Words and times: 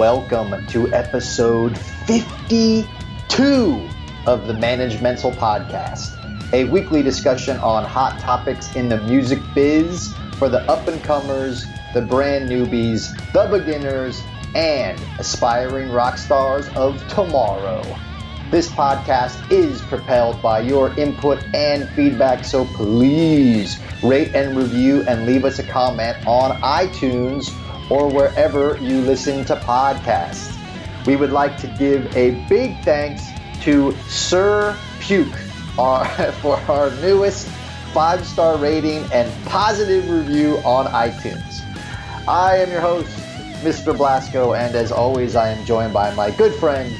welcome 0.00 0.66
to 0.66 0.90
episode 0.94 1.76
52 2.06 2.86
of 4.26 4.46
the 4.46 4.54
Managemental 4.54 5.30
Podcast, 5.34 6.16
a 6.54 6.64
weekly 6.64 7.02
discussion 7.02 7.58
on 7.58 7.84
hot 7.84 8.18
topics 8.18 8.74
in 8.74 8.88
the 8.88 8.96
music 9.02 9.38
biz 9.54 10.14
for 10.38 10.48
the 10.48 10.62
up 10.70 10.88
and 10.88 11.04
comers, 11.04 11.66
the 11.92 12.00
brand 12.00 12.48
newbies, 12.48 13.14
the 13.34 13.44
beginners, 13.54 14.22
and 14.54 14.98
aspiring 15.18 15.90
rock 15.90 16.16
stars 16.16 16.66
of 16.76 17.06
tomorrow. 17.08 17.82
This 18.50 18.70
podcast 18.70 19.52
is 19.52 19.82
propelled 19.82 20.40
by 20.40 20.60
your 20.60 20.98
input 20.98 21.44
and 21.54 21.86
feedback, 21.90 22.46
so 22.46 22.64
please 22.64 23.78
rate 24.02 24.34
and 24.34 24.56
review 24.56 25.02
and 25.06 25.26
leave 25.26 25.44
us 25.44 25.58
a 25.58 25.62
comment 25.62 26.16
on 26.26 26.58
iTunes 26.62 27.54
or 27.90 28.08
wherever 28.08 28.78
you 28.78 29.00
listen 29.02 29.44
to 29.46 29.56
podcasts. 29.56 30.56
We 31.06 31.16
would 31.16 31.32
like 31.32 31.56
to 31.58 31.66
give 31.66 32.16
a 32.16 32.46
big 32.48 32.82
thanks 32.82 33.22
to 33.62 33.92
Sir 34.08 34.76
Puke 35.00 35.36
our, 35.78 36.06
for 36.40 36.56
our 36.68 36.90
newest 36.96 37.48
five 37.92 38.24
star 38.24 38.56
rating 38.56 39.04
and 39.12 39.30
positive 39.46 40.08
review 40.08 40.58
on 40.58 40.86
iTunes. 40.86 41.60
I 42.28 42.58
am 42.58 42.70
your 42.70 42.80
host, 42.80 43.10
Mr. 43.62 43.96
Blasko, 43.96 44.56
and 44.56 44.76
as 44.76 44.92
always, 44.92 45.34
I 45.34 45.48
am 45.48 45.64
joined 45.66 45.92
by 45.92 46.14
my 46.14 46.30
good 46.30 46.54
friend, 46.54 46.94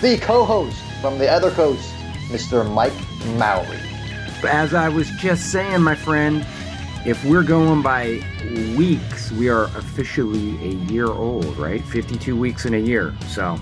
the 0.00 0.18
co 0.18 0.44
host 0.44 0.76
from 1.00 1.18
the 1.18 1.30
other 1.30 1.50
coast, 1.52 1.88
Mr. 2.28 2.68
Mike 2.68 2.92
Mowry. 3.36 3.78
As 4.44 4.74
I 4.74 4.88
was 4.88 5.08
just 5.10 5.52
saying, 5.52 5.82
my 5.82 5.94
friend, 5.94 6.44
if 7.04 7.24
we're 7.24 7.42
going 7.42 7.82
by 7.82 8.20
weeks, 8.76 9.32
we 9.32 9.48
are 9.48 9.64
officially 9.64 10.56
a 10.64 10.74
year 10.92 11.08
old, 11.08 11.56
right? 11.56 11.82
52 11.84 12.36
weeks 12.36 12.64
in 12.64 12.74
a 12.74 12.78
year. 12.78 13.12
So, 13.26 13.58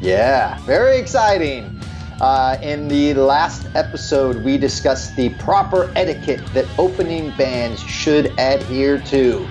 yeah, 0.00 0.58
very 0.60 0.98
exciting. 0.98 1.80
Uh, 2.20 2.56
in 2.62 2.88
the 2.88 3.14
last 3.14 3.66
episode, 3.74 4.44
we 4.44 4.58
discussed 4.58 5.16
the 5.16 5.28
proper 5.34 5.92
etiquette 5.96 6.44
that 6.54 6.66
opening 6.78 7.30
bands 7.36 7.80
should 7.80 8.26
adhere 8.38 8.98
to. 9.02 9.46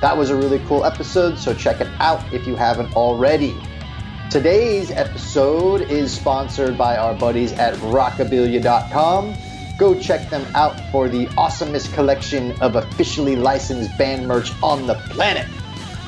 That 0.00 0.16
was 0.16 0.30
a 0.30 0.36
really 0.36 0.60
cool 0.60 0.84
episode, 0.84 1.38
so 1.38 1.52
check 1.52 1.80
it 1.80 1.88
out 1.98 2.32
if 2.32 2.46
you 2.46 2.56
haven't 2.56 2.94
already. 2.96 3.54
Today's 4.30 4.90
episode 4.90 5.82
is 5.82 6.12
sponsored 6.12 6.78
by 6.78 6.96
our 6.96 7.14
buddies 7.14 7.52
at 7.52 7.74
rockabilia.com. 7.74 9.34
Go 9.80 9.98
check 9.98 10.28
them 10.28 10.46
out 10.54 10.78
for 10.92 11.08
the 11.08 11.24
awesomest 11.38 11.94
collection 11.94 12.52
of 12.60 12.76
officially 12.76 13.34
licensed 13.34 13.96
band 13.96 14.28
merch 14.28 14.52
on 14.62 14.86
the 14.86 14.96
planet. 15.08 15.48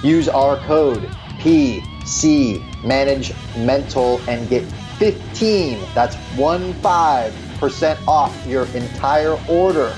Use 0.03 0.29
our 0.29 0.59
code 0.59 1.01
PC 1.39 2.63
Manage 2.85 3.33
Mental 3.57 4.21
and 4.29 4.47
get 4.51 4.63
15, 4.99 5.79
that's 5.95 6.17
1 6.37 6.75
5% 6.75 8.07
off 8.07 8.47
your 8.47 8.67
entire 8.75 9.39
order. 9.49 9.97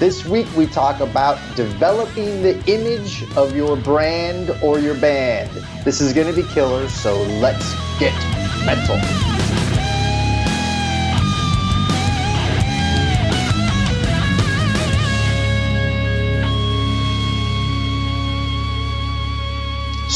This 0.00 0.26
week 0.26 0.48
we 0.56 0.66
talk 0.66 0.98
about 0.98 1.38
developing 1.54 2.42
the 2.42 2.60
image 2.66 3.22
of 3.36 3.54
your 3.54 3.76
brand 3.76 4.50
or 4.64 4.80
your 4.80 4.96
band. 4.96 5.48
This 5.84 6.00
is 6.00 6.12
going 6.12 6.26
to 6.26 6.42
be 6.42 6.46
killer, 6.48 6.88
so 6.88 7.22
let's 7.22 7.72
get 8.00 8.12
mental. 8.66 9.35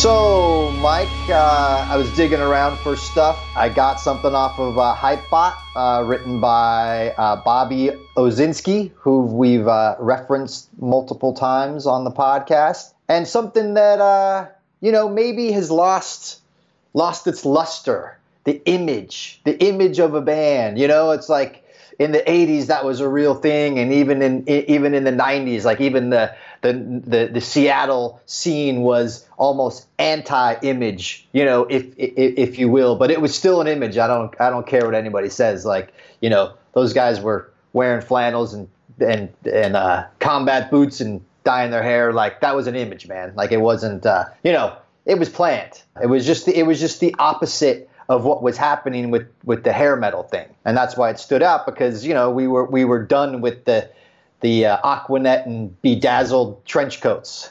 So, 0.00 0.71
Mike, 0.81 1.09
uh, 1.28 1.87
I 1.87 1.94
was 1.99 2.11
digging 2.16 2.41
around 2.41 2.78
for 2.78 2.97
stuff. 2.97 3.38
I 3.55 3.69
got 3.69 4.00
something 4.00 4.34
off 4.34 4.59
of 4.59 4.78
uh, 4.78 4.97
Hypebot, 4.97 5.55
uh, 5.77 6.03
written 6.06 6.41
by 6.41 7.11
uh, 7.19 7.37
Bobby 7.44 7.91
Owsinski, 8.16 8.93
who 8.94 9.27
we've 9.27 9.69
uh, 9.69 9.97
referenced 9.99 10.71
multiple 10.81 11.34
times 11.34 11.87
on 11.87 12.05
the 12.05 12.10
podcast, 12.10 12.94
and 13.10 13.28
something 13.28 13.75
that 13.75 14.00
uh, 14.00 14.47
you 14.81 14.91
know 14.91 15.06
maybe 15.06 15.53
has 15.53 15.71
lost 15.71 16.41
lost 16.94 17.27
its 17.27 17.44
luster, 17.44 18.16
the 18.44 18.62
image, 18.65 19.43
the 19.44 19.62
image 19.62 19.99
of 19.99 20.15
a 20.15 20.22
band. 20.22 20.78
You 20.78 20.89
know, 20.89 21.10
it's 21.10 21.28
like 21.28 21.62
in 21.99 22.12
the 22.12 22.21
80s 22.21 22.69
that 22.69 22.87
was 22.87 23.00
a 23.00 23.09
real 23.09 23.34
thing 23.34 23.78
and 23.78 23.93
even 23.93 24.22
in 24.22 24.49
even 24.49 24.94
in 24.94 25.05
the 25.05 25.12
90s 25.12 25.65
like 25.65 25.83
even 25.83 26.09
the 26.09 26.34
the 26.62 26.72
the, 26.72 27.31
the 27.32 27.41
Seattle 27.41 28.21
scene 28.26 28.82
was 28.82 29.26
almost 29.38 29.87
anti-image 29.98 31.26
you 31.32 31.44
know 31.44 31.65
if, 31.65 31.87
if 31.97 32.38
if 32.38 32.59
you 32.59 32.69
will 32.69 32.97
but 32.97 33.10
it 33.10 33.21
was 33.21 33.34
still 33.34 33.60
an 33.60 33.66
image. 33.66 33.98
I 33.98 34.06
don't 34.06 34.38
I 34.41 34.50
don't 34.50 34.66
care 34.66 34.84
what 34.84 34.94
anybody 34.94 35.28
says. 35.28 35.65
Like 35.65 35.93
you 36.21 36.31
know 36.31 36.54
those 36.72 36.93
guys 36.93 37.21
were 37.21 37.50
wearing 37.72 38.03
flannels 38.03 38.54
and 38.54 38.69
and 39.00 39.31
and 39.50 39.76
uh, 39.76 40.06
combat 40.19 40.71
boots 40.71 41.00
and 41.00 41.25
dyeing 41.44 41.71
their 41.71 41.82
hair. 41.82 42.12
Like 42.12 42.41
that 42.41 42.54
was 42.54 42.66
an 42.66 42.77
image 42.77 43.09
man. 43.09 43.32
Like 43.34 43.53
it 43.53 43.60
wasn't 43.60 44.04
uh, 44.06 44.27
you 44.44 44.53
know 44.53 44.77
it 45.06 45.19
was 45.19 45.28
planned. 45.28 45.82
It 46.03 46.06
was 46.06 46.27
just 46.27 46.47
the, 46.47 46.59
it 46.59 46.65
was 46.66 46.78
just 46.81 47.00
the 47.00 47.15
opposite 47.19 47.88
of 48.09 48.25
what 48.25 48.42
was 48.42 48.56
happening 48.56 49.10
with 49.10 49.28
with 49.44 49.65
the 49.65 49.72
hair 49.72 49.97
metal 49.97 50.22
thing, 50.22 50.48
and 50.65 50.77
that's 50.77 50.97
why 50.97 51.10
it 51.10 51.19
stood 51.19 51.42
out 51.42 51.66
because 51.66 52.04
you 52.04 52.15
know 52.15 52.31
we 52.31 52.47
were 52.47 52.65
we 52.65 52.84
were 52.84 53.03
done 53.03 53.41
with 53.41 53.65
the 53.65 53.88
the 54.41 54.67
uh, 54.67 54.78
Aquanet 54.83 55.47
and 55.47 55.81
bedazzled 55.83 56.65
trench 56.65 57.01
coats. 57.01 57.51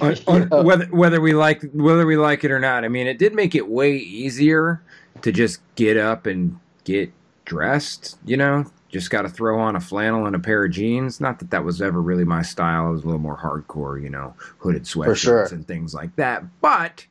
on, 0.00 0.16
on, 0.50 0.64
whether 0.64 0.86
whether 0.86 1.20
we 1.20 1.34
like 1.34 1.62
whether 1.72 2.06
we 2.06 2.16
like 2.16 2.44
it 2.44 2.50
or 2.50 2.58
not, 2.58 2.84
I 2.84 2.88
mean, 2.88 3.06
it 3.06 3.18
did 3.18 3.34
make 3.34 3.54
it 3.54 3.68
way 3.68 3.96
easier 3.96 4.82
to 5.22 5.32
just 5.32 5.60
get 5.76 5.96
up 5.96 6.26
and 6.26 6.58
get 6.84 7.12
dressed. 7.44 8.18
You 8.24 8.36
know, 8.36 8.64
just 8.88 9.10
got 9.10 9.22
to 9.22 9.28
throw 9.28 9.60
on 9.60 9.76
a 9.76 9.80
flannel 9.80 10.26
and 10.26 10.34
a 10.34 10.38
pair 10.38 10.64
of 10.64 10.72
jeans. 10.72 11.20
Not 11.20 11.38
that 11.38 11.50
that 11.50 11.64
was 11.64 11.80
ever 11.80 12.00
really 12.00 12.24
my 12.24 12.42
style. 12.42 12.88
It 12.88 12.92
was 12.92 13.02
a 13.02 13.06
little 13.06 13.20
more 13.20 13.38
hardcore, 13.38 14.02
you 14.02 14.10
know, 14.10 14.34
hooded 14.58 14.84
sweatshirts 14.84 15.16
sure. 15.16 15.44
and 15.44 15.66
things 15.66 15.94
like 15.94 16.16
that. 16.16 16.44
But 16.60 17.06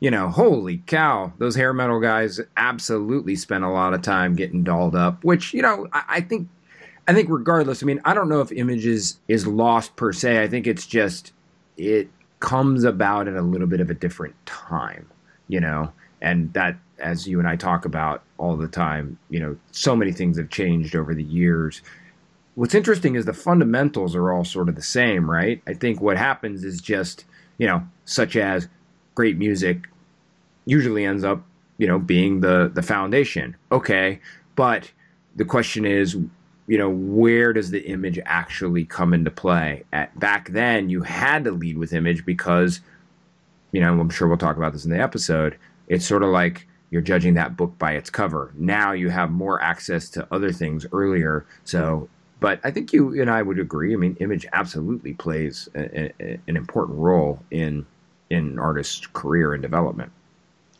you 0.00 0.10
know, 0.10 0.28
holy 0.28 0.78
cow, 0.86 1.32
those 1.38 1.54
hair 1.54 1.72
metal 1.72 2.00
guys 2.00 2.40
absolutely 2.56 3.34
spent 3.34 3.64
a 3.64 3.70
lot 3.70 3.94
of 3.94 4.02
time 4.02 4.34
getting 4.34 4.62
dolled 4.62 4.94
up. 4.94 5.24
Which 5.24 5.54
you 5.54 5.62
know, 5.62 5.86
I, 5.92 6.02
I 6.08 6.20
think, 6.20 6.48
I 7.08 7.14
think 7.14 7.28
regardless. 7.30 7.82
I 7.82 7.86
mean, 7.86 8.00
I 8.04 8.14
don't 8.14 8.28
know 8.28 8.40
if 8.40 8.50
images 8.52 9.18
is 9.28 9.46
lost 9.46 9.94
per 9.96 10.12
se. 10.12 10.42
I 10.42 10.48
think 10.48 10.66
it's 10.66 10.86
just 10.86 11.32
it 11.76 12.08
comes 12.40 12.84
about 12.84 13.28
at 13.28 13.34
a 13.34 13.42
little 13.42 13.66
bit 13.66 13.80
of 13.80 13.90
a 13.90 13.94
different 13.94 14.34
time, 14.46 15.08
you 15.48 15.60
know, 15.60 15.92
and 16.20 16.52
that 16.54 16.76
as 16.98 17.26
you 17.26 17.38
and 17.38 17.48
I 17.48 17.56
talk 17.56 17.84
about 17.84 18.22
all 18.38 18.56
the 18.56 18.68
time, 18.68 19.18
you 19.28 19.38
know, 19.38 19.56
so 19.70 19.94
many 19.94 20.12
things 20.12 20.38
have 20.38 20.48
changed 20.48 20.96
over 20.96 21.14
the 21.14 21.22
years. 21.22 21.82
What's 22.54 22.74
interesting 22.74 23.14
is 23.14 23.26
the 23.26 23.34
fundamentals 23.34 24.16
are 24.16 24.32
all 24.32 24.44
sort 24.44 24.68
of 24.68 24.76
the 24.76 24.82
same, 24.82 25.30
right? 25.30 25.62
I 25.66 25.74
think 25.74 26.00
what 26.00 26.16
happens 26.16 26.64
is 26.64 26.80
just, 26.80 27.24
you 27.58 27.66
know, 27.66 27.86
such 28.06 28.34
as 28.36 28.68
great 29.14 29.36
music 29.36 29.88
usually 30.64 31.04
ends 31.04 31.22
up, 31.22 31.44
you 31.78 31.86
know, 31.86 31.98
being 31.98 32.40
the 32.40 32.70
the 32.72 32.82
foundation. 32.82 33.56
Okay, 33.70 34.20
but 34.56 34.90
the 35.36 35.44
question 35.44 35.84
is, 35.84 36.16
you 36.66 36.78
know, 36.78 36.90
where 36.90 37.52
does 37.52 37.70
the 37.70 37.86
image 37.86 38.18
actually 38.24 38.84
come 38.84 39.14
into 39.14 39.30
play? 39.30 39.84
At 39.92 40.18
back 40.18 40.50
then, 40.50 40.90
you 40.90 41.02
had 41.02 41.44
to 41.44 41.52
lead 41.52 41.78
with 41.78 41.92
image 41.92 42.24
because, 42.24 42.80
you 43.72 43.80
know, 43.80 44.00
I'm 44.00 44.10
sure 44.10 44.28
we'll 44.28 44.36
talk 44.36 44.56
about 44.56 44.72
this 44.72 44.84
in 44.84 44.90
the 44.90 45.00
episode. 45.00 45.56
It's 45.86 46.04
sort 46.04 46.22
of 46.22 46.30
like 46.30 46.66
you're 46.90 47.02
judging 47.02 47.34
that 47.34 47.56
book 47.56 47.78
by 47.78 47.92
its 47.92 48.10
cover. 48.10 48.52
Now 48.56 48.92
you 48.92 49.10
have 49.10 49.30
more 49.30 49.60
access 49.62 50.08
to 50.10 50.26
other 50.32 50.52
things 50.52 50.86
earlier. 50.92 51.46
So, 51.64 52.08
but 52.40 52.60
I 52.64 52.70
think 52.70 52.92
you 52.92 53.20
and 53.20 53.30
I 53.30 53.42
would 53.42 53.58
agree. 53.58 53.94
I 53.94 53.96
mean, 53.96 54.16
image 54.20 54.46
absolutely 54.52 55.14
plays 55.14 55.68
a, 55.74 56.12
a, 56.20 56.38
an 56.48 56.56
important 56.56 56.98
role 56.98 57.40
in 57.50 57.86
in 58.28 58.38
an 58.38 58.58
artist's 58.58 59.06
career 59.06 59.52
and 59.54 59.62
development. 59.62 60.10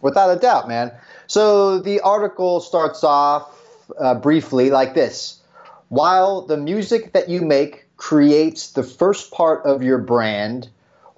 Without 0.00 0.36
a 0.36 0.38
doubt, 0.38 0.68
man. 0.68 0.92
So 1.28 1.78
the 1.78 2.00
article 2.00 2.60
starts 2.60 3.04
off 3.04 3.56
uh, 4.00 4.14
briefly 4.14 4.70
like 4.70 4.94
this 4.94 5.40
While 5.88 6.42
the 6.42 6.56
music 6.56 7.12
that 7.12 7.28
you 7.28 7.42
make 7.42 7.86
creates 7.96 8.72
the 8.72 8.82
first 8.82 9.30
part 9.30 9.64
of 9.64 9.84
your 9.84 9.98
brand, 9.98 10.68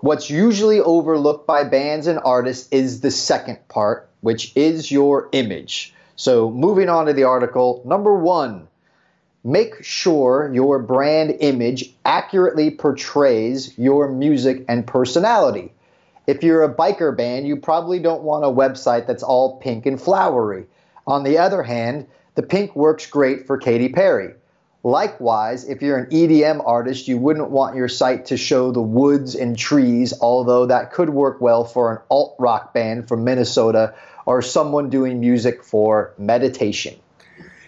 what's 0.01 0.29
usually 0.29 0.79
overlooked 0.79 1.47
by 1.47 1.65
bands 1.65 2.07
and 2.07 2.21
artists 2.23 2.69
is 2.71 3.01
the 3.01 3.11
second 3.11 3.67
part, 3.69 4.11
which 4.21 4.53
is 4.55 4.91
your 4.91 5.31
image. 5.33 5.95
So, 6.17 6.51
moving 6.51 6.91
on 6.91 7.07
to 7.07 7.15
the 7.15 7.25
article, 7.25 7.81
number 7.87 8.15
one, 8.15 8.69
make 9.43 9.83
sure 9.83 10.51
your 10.53 10.79
brand 10.81 11.39
image 11.41 11.95
accurately 12.05 12.71
portrays 12.71 13.73
your 13.79 14.09
music 14.09 14.67
and 14.69 14.87
personality. 14.87 15.73
If 16.27 16.43
you're 16.43 16.63
a 16.63 16.75
biker 16.75 17.17
band, 17.17 17.49
you 17.49 17.57
probably 17.57 18.01
don't 18.01 18.23
want 18.23 18.45
a 18.45 18.49
website 18.49 19.07
that's 19.07 19.23
all 19.23 19.57
pink 19.61 19.87
and 19.87 19.99
flowery. 19.99 20.67
On 21.07 21.23
the 21.25 21.39
other 21.39 21.63
hand, 21.63 22.07
the 22.35 22.43
pink 22.43 22.77
works 22.77 23.07
great 23.07 23.47
for 23.47 23.57
Katy 23.57 23.89
Perry. 23.89 24.35
Likewise, 24.85 25.69
if 25.69 25.83
you're 25.83 25.99
an 25.99 26.07
EDM 26.11 26.63
artist, 26.65 27.09
you 27.09 27.19
wouldn't 27.19 27.51
want 27.51 27.75
your 27.75 27.89
site 27.89 28.27
to 28.27 28.37
show 28.37 28.71
the 28.71 28.81
woods 28.81 29.35
and 29.35 29.59
trees, 29.59 30.15
although 30.21 30.67
that 30.67 30.93
could 30.93 31.11
work 31.11 31.41
well 31.41 31.65
for 31.65 31.93
an 31.93 31.99
alt 32.11 32.37
rock 32.39 32.73
band 32.73 33.09
from 33.09 33.25
Minnesota 33.25 33.95
or 34.25 34.41
someone 34.41 34.89
doing 34.89 35.19
music 35.19 35.65
for 35.65 36.15
meditation. 36.17 36.95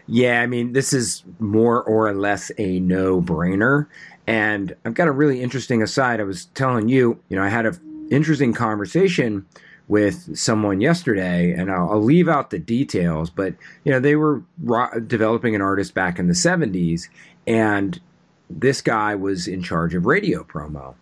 Yeah, 0.07 0.41
I 0.41 0.47
mean, 0.47 0.73
this 0.73 0.93
is 0.93 1.25
more 1.39 1.83
or 1.83 2.13
less 2.15 2.51
a 2.59 2.81
no 2.81 3.21
brainer. 3.21 3.87
And 4.27 4.77
I've 4.85 4.95
got 4.95 5.09
a 5.09 5.13
really 5.13 5.43
interesting 5.43 5.83
aside. 5.83 6.21
I 6.21 6.25
was 6.25 6.47
telling 6.47 6.89
you, 6.89 7.21
you 7.29 7.37
know, 7.37 7.43
I 7.43 7.49
had 7.49 7.67
an 7.67 8.09
interesting 8.11 8.53
conversation 8.53 9.47
with 9.91 10.39
someone 10.39 10.81
yesterday, 10.81 11.53
and 11.53 11.69
I'll, 11.69 11.91
I'll, 11.91 12.01
leave 12.01 12.29
out 12.29 12.51
the 12.51 12.61
details, 12.61 13.29
but 13.29 13.55
you 13.83 13.91
know, 13.91 13.99
they 13.99 14.15
were 14.15 14.41
ro- 14.63 15.01
developing 15.01 15.57
an 15.57 15.61
artist 15.61 15.95
back 15.95 16.21
in 16.21 16.29
the 16.29 16.33
70s, 16.33 17.09
and 17.45 18.01
this 18.49 18.81
guy 18.81 19.17
was 19.17 19.49
in 19.49 19.65
charge 19.65 19.97
of 19.97 20.07
radio 20.07 20.45
promo 20.45 20.95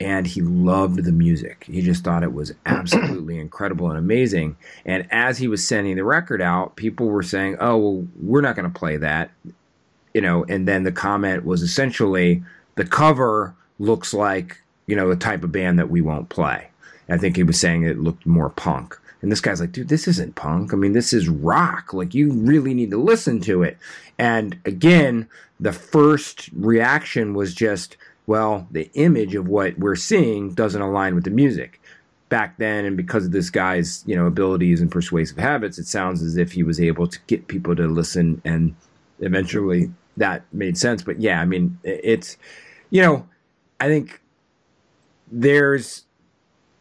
and 0.00 0.26
he 0.26 0.40
loved 0.40 1.04
the 1.04 1.12
music. 1.12 1.64
He 1.70 1.82
just 1.82 2.02
thought 2.02 2.22
it 2.22 2.32
was 2.32 2.54
absolutely 2.66 3.38
incredible 3.38 3.90
and 3.90 3.98
amazing. 3.98 4.56
And 4.86 5.06
as 5.10 5.36
he 5.36 5.46
was 5.46 5.66
sending 5.66 5.96
the 5.96 6.04
record 6.04 6.40
out, 6.40 6.76
people 6.76 7.08
were 7.08 7.22
saying, 7.22 7.58
"Oh, 7.60 7.76
well, 7.76 8.06
we're 8.22 8.40
not 8.40 8.56
going 8.56 8.72
to 8.72 8.78
play 8.78 8.96
that," 8.96 9.30
you 10.14 10.22
know. 10.22 10.46
And 10.48 10.66
then 10.66 10.84
the 10.84 10.92
comment 10.92 11.44
was 11.44 11.60
essentially, 11.60 12.42
"The 12.76 12.86
cover 12.86 13.54
looks 13.78 14.14
like 14.14 14.62
you 14.86 14.96
know 14.96 15.10
the 15.10 15.16
type 15.16 15.44
of 15.44 15.52
band 15.52 15.78
that 15.78 15.90
we 15.90 16.00
won't 16.00 16.30
play." 16.30 16.69
I 17.10 17.18
think 17.18 17.36
he 17.36 17.42
was 17.42 17.58
saying 17.58 17.82
it 17.82 17.98
looked 17.98 18.26
more 18.26 18.50
punk. 18.50 18.98
And 19.22 19.30
this 19.30 19.40
guy's 19.40 19.60
like, 19.60 19.72
dude, 19.72 19.88
this 19.88 20.08
isn't 20.08 20.34
punk. 20.34 20.72
I 20.72 20.76
mean, 20.76 20.92
this 20.92 21.12
is 21.12 21.28
rock. 21.28 21.92
Like, 21.92 22.14
you 22.14 22.32
really 22.32 22.72
need 22.72 22.90
to 22.90 22.96
listen 22.96 23.40
to 23.42 23.62
it. 23.62 23.76
And 24.18 24.58
again, 24.64 25.28
the 25.58 25.72
first 25.72 26.48
reaction 26.54 27.34
was 27.34 27.54
just, 27.54 27.98
well, 28.26 28.66
the 28.70 28.90
image 28.94 29.34
of 29.34 29.46
what 29.46 29.78
we're 29.78 29.96
seeing 29.96 30.54
doesn't 30.54 30.80
align 30.80 31.14
with 31.14 31.24
the 31.24 31.30
music. 31.30 31.80
Back 32.30 32.58
then, 32.58 32.84
and 32.84 32.96
because 32.96 33.26
of 33.26 33.32
this 33.32 33.50
guy's, 33.50 34.04
you 34.06 34.14
know, 34.14 34.26
abilities 34.26 34.80
and 34.80 34.90
persuasive 34.90 35.36
habits, 35.36 35.78
it 35.78 35.86
sounds 35.86 36.22
as 36.22 36.36
if 36.36 36.52
he 36.52 36.62
was 36.62 36.80
able 36.80 37.08
to 37.08 37.18
get 37.26 37.48
people 37.48 37.74
to 37.74 37.88
listen, 37.88 38.40
and 38.44 38.76
eventually 39.18 39.90
that 40.16 40.44
made 40.52 40.78
sense. 40.78 41.02
But 41.02 41.20
yeah, 41.20 41.40
I 41.40 41.44
mean, 41.44 41.76
it's, 41.82 42.36
you 42.90 43.02
know, 43.02 43.28
I 43.80 43.88
think 43.88 44.22
there's 45.30 46.04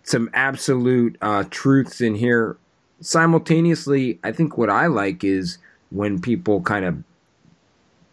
some 0.09 0.29
absolute 0.33 1.17
uh, 1.21 1.43
truths 1.49 2.01
in 2.01 2.15
here. 2.15 2.57
Simultaneously, 3.01 4.19
I 4.23 4.31
think 4.31 4.57
what 4.57 4.69
I 4.69 4.87
like 4.87 5.23
is 5.23 5.57
when 5.91 6.19
people 6.19 6.61
kind 6.61 6.85
of 6.85 7.03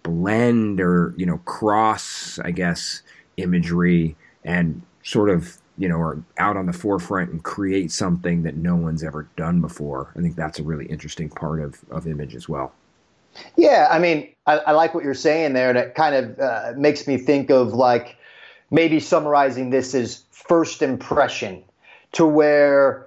blend 0.02 0.80
or 0.80 1.14
you 1.16 1.26
know 1.26 1.38
cross, 1.38 2.38
I 2.38 2.50
guess, 2.50 3.02
imagery 3.36 4.16
and 4.44 4.82
sort 5.02 5.30
of 5.30 5.56
you 5.78 5.88
know 5.88 5.98
are 5.98 6.22
out 6.38 6.56
on 6.56 6.66
the 6.66 6.72
forefront 6.72 7.30
and 7.30 7.42
create 7.42 7.90
something 7.90 8.42
that 8.42 8.56
no 8.56 8.76
one's 8.76 9.02
ever 9.02 9.28
done 9.36 9.60
before. 9.60 10.12
I 10.16 10.20
think 10.20 10.36
that's 10.36 10.58
a 10.58 10.62
really 10.62 10.86
interesting 10.86 11.28
part 11.28 11.60
of, 11.60 11.80
of 11.90 12.06
image 12.06 12.34
as 12.34 12.48
well. 12.48 12.72
Yeah 13.56 13.88
i 13.90 13.98
mean 13.98 14.28
i, 14.46 14.58
I 14.58 14.72
like 14.72 14.94
what 14.94 15.04
you're 15.04 15.12
saying 15.14 15.52
there 15.52 15.68
and 15.68 15.76
it 15.76 15.94
kind 15.94 16.14
of 16.14 16.38
uh, 16.38 16.72
makes 16.76 17.06
me 17.06 17.18
think 17.18 17.50
of 17.50 17.74
like 17.74 18.16
maybe 18.70 18.98
summarizing 18.98 19.68
this 19.68 19.94
as 19.94 20.24
first 20.30 20.80
impression 20.80 21.62
to 22.16 22.26
where 22.26 23.06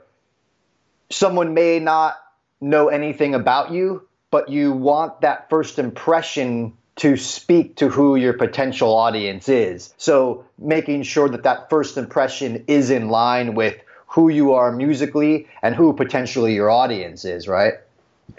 someone 1.12 1.54
may 1.54 1.80
not 1.80 2.18
know 2.62 2.88
anything 2.90 3.36
about 3.36 3.72
you 3.72 4.08
but 4.32 4.50
you 4.50 4.72
want 4.72 5.22
that 5.22 5.50
first 5.50 5.80
impression 5.80 6.74
to 6.98 7.16
speak 7.16 7.78
to 7.78 7.88
who 7.90 8.16
your 8.16 8.34
potential 8.34 8.96
audience 8.96 9.48
is. 9.48 9.94
So 9.98 10.46
making 10.58 11.04
sure 11.04 11.30
that 11.30 11.44
that 11.44 11.70
first 11.70 11.98
impression 11.98 12.66
is 12.68 12.90
in 12.90 13.10
line 13.10 13.56
with 13.56 13.78
who 14.08 14.30
you 14.30 14.54
are 14.54 14.72
musically 14.72 15.48
and 15.62 15.74
who 15.76 15.94
potentially 15.94 16.56
your 16.56 16.70
audience 16.70 17.26
is, 17.26 17.48
right? 17.48 17.76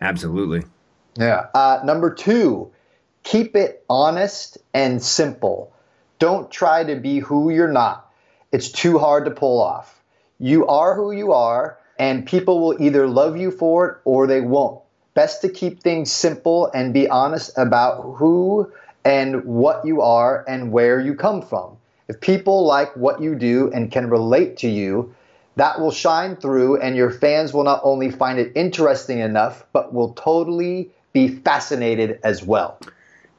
Absolutely. 0.01 0.63
Yeah. 1.17 1.47
Uh, 1.55 1.81
number 1.85 2.13
two, 2.13 2.71
keep 3.23 3.57
it 3.57 3.85
honest 3.89 4.59
and 4.75 5.03
simple. 5.03 5.73
Don't 6.19 6.51
try 6.51 6.85
to 6.85 6.97
be 6.97 7.19
who 7.19 7.51
you're 7.51 7.73
not. 7.73 8.13
It's 8.53 8.71
too 8.71 8.99
hard 8.99 9.25
to 9.25 9.31
pull 9.31 9.61
off. 9.61 10.00
You 10.41 10.67
are 10.67 10.95
who 10.95 11.13
you 11.13 11.33
are, 11.33 11.79
and 11.99 12.27
people 12.27 12.61
will 12.61 12.83
either 12.83 13.07
love 13.07 13.37
you 13.37 13.51
for 13.51 13.89
it 13.89 13.99
or 14.05 14.27
they 14.27 14.41
won't 14.41 14.81
best 15.13 15.43
to 15.43 15.49
keep 15.49 15.83
things 15.83 16.11
simple 16.11 16.71
and 16.73 16.95
be 16.95 17.09
honest 17.09 17.51
about 17.59 18.01
who 18.17 18.73
and 19.05 19.45
what 19.45 19.85
you 19.85 20.01
are 20.01 20.45
and 20.49 20.73
where 20.73 20.99
you 20.99 21.15
come 21.15 21.43
from. 21.43 21.77
If 22.09 22.21
people 22.21 22.65
like 22.65 22.97
what 22.97 23.21
you 23.21 23.35
do 23.35 23.71
and 23.73 23.93
can 23.93 24.09
relate 24.09 24.57
to 24.59 24.69
you, 24.69 25.15
that 25.57 25.79
will 25.79 25.91
shine 25.91 26.37
through, 26.37 26.81
and 26.81 26.97
your 26.97 27.11
fans 27.11 27.53
will 27.53 27.65
not 27.65 27.81
only 27.83 28.11
find 28.11 28.39
it 28.39 28.53
interesting 28.55 29.19
enough, 29.19 29.65
but 29.73 29.93
will 29.93 30.15
totally 30.15 30.91
be 31.13 31.29
fascinated 31.29 32.19
as 32.25 32.43
well. 32.43 32.81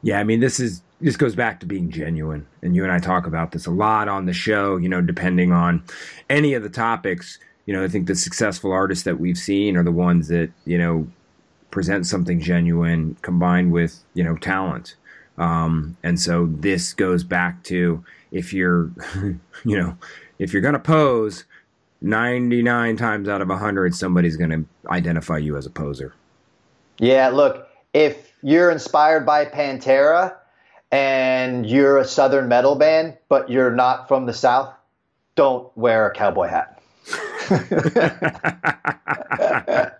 Yeah, 0.03 0.19
I 0.19 0.23
mean, 0.23 0.39
this 0.39 0.59
is 0.59 0.83
this 1.01 1.17
goes 1.17 1.35
back 1.35 1.59
to 1.59 1.65
being 1.65 1.89
genuine, 1.89 2.45
and 2.61 2.75
you 2.75 2.83
and 2.83 2.91
I 2.91 2.99
talk 2.99 3.25
about 3.25 3.51
this 3.51 3.65
a 3.65 3.71
lot 3.71 4.07
on 4.07 4.25
the 4.25 4.33
show. 4.33 4.77
You 4.77 4.89
know, 4.89 5.01
depending 5.01 5.51
on 5.51 5.83
any 6.29 6.53
of 6.53 6.63
the 6.63 6.69
topics, 6.69 7.39
you 7.65 7.73
know, 7.73 7.83
I 7.83 7.87
think 7.87 8.07
the 8.07 8.15
successful 8.15 8.71
artists 8.71 9.03
that 9.05 9.19
we've 9.19 9.37
seen 9.37 9.75
are 9.77 9.83
the 9.83 9.91
ones 9.91 10.27
that 10.27 10.51
you 10.65 10.77
know 10.77 11.07
present 11.71 12.05
something 12.05 12.39
genuine 12.39 13.17
combined 13.21 13.71
with 13.71 14.03
you 14.13 14.23
know 14.23 14.35
talent. 14.37 14.95
Um, 15.37 15.97
and 16.03 16.19
so 16.19 16.47
this 16.47 16.93
goes 16.93 17.23
back 17.23 17.63
to 17.63 18.03
if 18.31 18.53
you're 18.53 18.91
you 19.65 19.77
know 19.77 19.97
if 20.37 20.53
you're 20.53 20.61
going 20.61 20.73
to 20.73 20.79
pose 20.79 21.45
99 22.01 22.97
times 22.97 23.29
out 23.29 23.41
of 23.41 23.47
100 23.47 23.95
somebody's 23.95 24.35
going 24.35 24.49
to 24.49 24.89
identify 24.89 25.37
you 25.37 25.57
as 25.57 25.65
a 25.65 25.69
poser. 25.69 26.13
Yeah 26.99 27.29
look 27.29 27.67
if 27.93 28.33
you're 28.43 28.71
inspired 28.71 29.25
by 29.25 29.45
pantera 29.45 30.35
and 30.91 31.65
you're 31.65 31.97
a 31.97 32.05
southern 32.05 32.47
metal 32.47 32.75
band 32.75 33.17
but 33.29 33.49
you're 33.49 33.71
not 33.71 34.07
from 34.07 34.25
the 34.25 34.33
south 34.33 34.73
don't 35.35 35.75
wear 35.77 36.07
a 36.07 36.13
cowboy 36.13 36.47
hat 36.47 36.81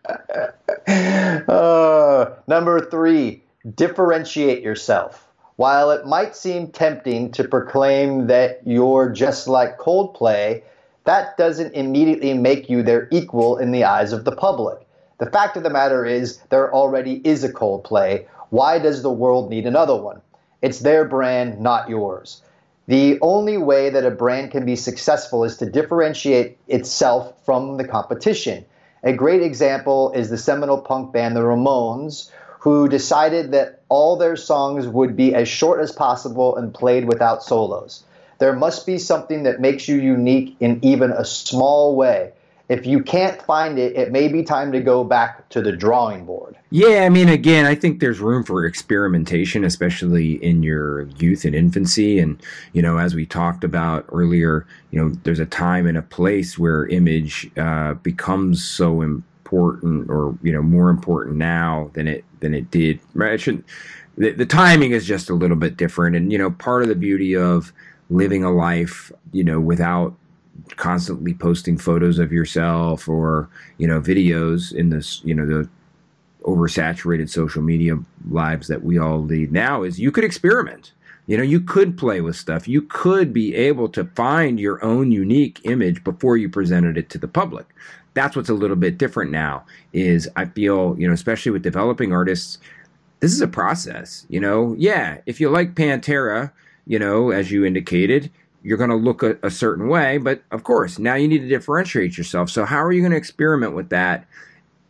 uh, 0.88 2.25
number 2.48 2.89
three, 2.89 3.43
differentiate 3.75 4.63
yourself. 4.63 5.27
While 5.55 5.91
it 5.91 6.05
might 6.05 6.36
seem 6.36 6.71
tempting 6.71 7.31
to 7.33 7.48
proclaim 7.48 8.27
that 8.27 8.62
you're 8.65 9.10
just 9.10 9.48
like 9.48 9.77
Coldplay, 9.77 10.63
that 11.03 11.38
doesn't 11.38 11.74
immediately 11.74 12.33
make 12.33 12.69
you 12.69 12.83
their 12.83 13.07
equal 13.12 13.57
in 13.57 13.71
the 13.71 13.83
eyes 13.83 14.13
of 14.13 14.25
the 14.25 14.31
public. 14.31 14.88
The 15.19 15.29
fact 15.29 15.57
of 15.57 15.63
the 15.63 15.69
matter 15.69 16.05
is, 16.05 16.38
there 16.50 16.74
already 16.74 17.21
is 17.24 17.43
a 17.43 17.53
Coldplay. 17.53 18.25
Why 18.50 18.79
does 18.79 19.03
the 19.03 19.12
world 19.12 19.50
need 19.50 19.67
another 19.67 19.95
one? 19.95 20.21
It's 20.61 20.79
their 20.79 21.05
brand, 21.05 21.59
not 21.59 21.89
yours. 21.89 22.41
The 22.87 23.19
only 23.21 23.57
way 23.57 23.89
that 23.89 24.05
a 24.05 24.11
brand 24.11 24.51
can 24.51 24.65
be 24.65 24.75
successful 24.75 25.43
is 25.43 25.57
to 25.57 25.65
differentiate 25.65 26.57
itself 26.67 27.33
from 27.45 27.77
the 27.77 27.87
competition. 27.87 28.65
A 29.03 29.13
great 29.13 29.41
example 29.41 30.11
is 30.11 30.29
the 30.29 30.37
seminal 30.37 30.77
punk 30.77 31.13
band 31.13 31.35
the 31.35 31.41
Ramones, 31.41 32.29
who 32.59 32.87
decided 32.87 33.51
that 33.51 33.81
all 33.89 34.17
their 34.17 34.35
songs 34.35 34.87
would 34.87 35.15
be 35.15 35.33
as 35.33 35.47
short 35.47 35.81
as 35.81 35.91
possible 35.91 36.55
and 36.55 36.73
played 36.73 37.05
without 37.05 37.43
solos. 37.43 38.03
There 38.37 38.53
must 38.53 38.85
be 38.85 38.97
something 38.97 39.43
that 39.43 39.61
makes 39.61 39.87
you 39.87 39.95
unique 39.95 40.55
in 40.59 40.79
even 40.83 41.11
a 41.11 41.25
small 41.25 41.95
way. 41.95 42.33
If 42.71 42.85
you 42.85 43.03
can't 43.03 43.41
find 43.41 43.77
it, 43.77 43.97
it 43.97 44.13
may 44.13 44.29
be 44.29 44.43
time 44.43 44.71
to 44.71 44.79
go 44.79 45.03
back 45.03 45.49
to 45.49 45.61
the 45.61 45.73
drawing 45.73 46.25
board. 46.25 46.55
Yeah, 46.69 47.03
I 47.03 47.09
mean, 47.09 47.27
again, 47.27 47.65
I 47.65 47.75
think 47.75 47.99
there's 47.99 48.21
room 48.21 48.45
for 48.45 48.65
experimentation, 48.65 49.65
especially 49.65 50.41
in 50.41 50.63
your 50.63 51.01
youth 51.19 51.43
and 51.43 51.53
infancy. 51.53 52.17
And, 52.17 52.41
you 52.71 52.81
know, 52.81 52.97
as 52.97 53.13
we 53.13 53.25
talked 53.25 53.65
about 53.65 54.05
earlier, 54.09 54.65
you 54.89 55.01
know, 55.01 55.09
there's 55.23 55.41
a 55.41 55.45
time 55.45 55.85
and 55.85 55.97
a 55.97 56.01
place 56.01 56.57
where 56.57 56.87
image 56.87 57.51
uh, 57.57 57.95
becomes 57.95 58.63
so 58.63 59.01
important 59.01 60.09
or, 60.09 60.37
you 60.41 60.53
know, 60.53 60.61
more 60.61 60.89
important 60.89 61.35
now 61.35 61.91
than 61.93 62.07
it 62.07 62.23
than 62.39 62.53
it 62.53 62.71
did. 62.71 63.01
Right? 63.13 63.33
It 63.33 63.41
shouldn't, 63.41 63.65
the, 64.17 64.31
the 64.31 64.45
timing 64.45 64.91
is 64.91 65.05
just 65.05 65.29
a 65.29 65.33
little 65.33 65.57
bit 65.57 65.75
different. 65.75 66.15
And, 66.15 66.31
you 66.31 66.37
know, 66.37 66.51
part 66.51 66.83
of 66.83 66.87
the 66.87 66.95
beauty 66.95 67.35
of 67.35 67.73
living 68.09 68.45
a 68.45 68.51
life, 68.51 69.11
you 69.33 69.43
know, 69.43 69.59
without 69.59 70.15
constantly 70.75 71.34
posting 71.34 71.77
photos 71.77 72.20
of 72.20 72.31
yourself 72.31 73.08
or 73.08 73.50
you 73.77 73.88
know 73.88 74.01
videos 74.01 74.74
in 74.74 74.89
this 74.89 75.22
you 75.24 75.34
know 75.34 75.46
the 75.46 75.70
oversaturated 76.43 77.29
social 77.29 77.62
media 77.62 77.98
lives 78.29 78.67
that 78.67 78.84
we 78.84 78.98
all 78.98 79.24
lead 79.24 79.51
now 79.51 79.84
is 79.84 80.00
you 80.00 80.12
could 80.12 80.24
experiment. 80.24 80.93
You 81.27 81.38
know, 81.38 81.43
you 81.43 81.62
could 81.62 81.98
play 81.98 82.20
with 82.20 82.36
stuff. 82.36 82.67
You 82.67 82.81
could 82.81 83.31
be 83.31 83.55
able 83.55 83.88
to 83.89 84.05
find 84.15 84.60
your 84.60 84.84
own 84.84 85.12
unique 85.12 85.62
image 85.63 86.03
before 86.03 86.36
you 86.36 86.50
presented 86.50 86.98
it 86.98 87.10
to 87.12 87.17
the 87.17 87.27
public. 87.27 87.67
That's 88.13 88.36
what's 88.36 88.50
a 88.50 88.55
little 88.55 88.75
bit 88.75 88.98
different 88.98 89.31
now 89.31 89.63
is 89.93 90.27
I 90.36 90.46
feel, 90.46 90.96
you 91.00 91.08
know, 91.08 91.13
especially 91.13 91.51
with 91.51 91.62
developing 91.62 92.12
artists, 92.12 92.58
this 93.20 93.31
is 93.31 93.41
a 93.41 93.48
process, 93.48 94.25
you 94.29 94.39
know. 94.39 94.75
Yeah, 94.77 95.20
if 95.25 95.39
you 95.39 95.50
like 95.50 95.75
Pantera, 95.75 96.51
you 96.88 97.00
know, 97.00 97.29
as 97.29 97.51
you 97.51 97.63
indicated, 97.63 98.29
you're 98.63 98.77
going 98.77 98.89
to 98.89 98.95
look 98.95 99.23
a, 99.23 99.37
a 99.43 99.51
certain 99.51 99.87
way, 99.87 100.17
but 100.17 100.43
of 100.51 100.63
course, 100.63 100.99
now 100.99 101.15
you 101.15 101.27
need 101.27 101.39
to 101.39 101.47
differentiate 101.47 102.17
yourself. 102.17 102.49
So 102.49 102.65
how 102.65 102.83
are 102.83 102.91
you 102.91 103.01
going 103.01 103.11
to 103.11 103.17
experiment 103.17 103.73
with 103.73 103.89
that 103.89 104.27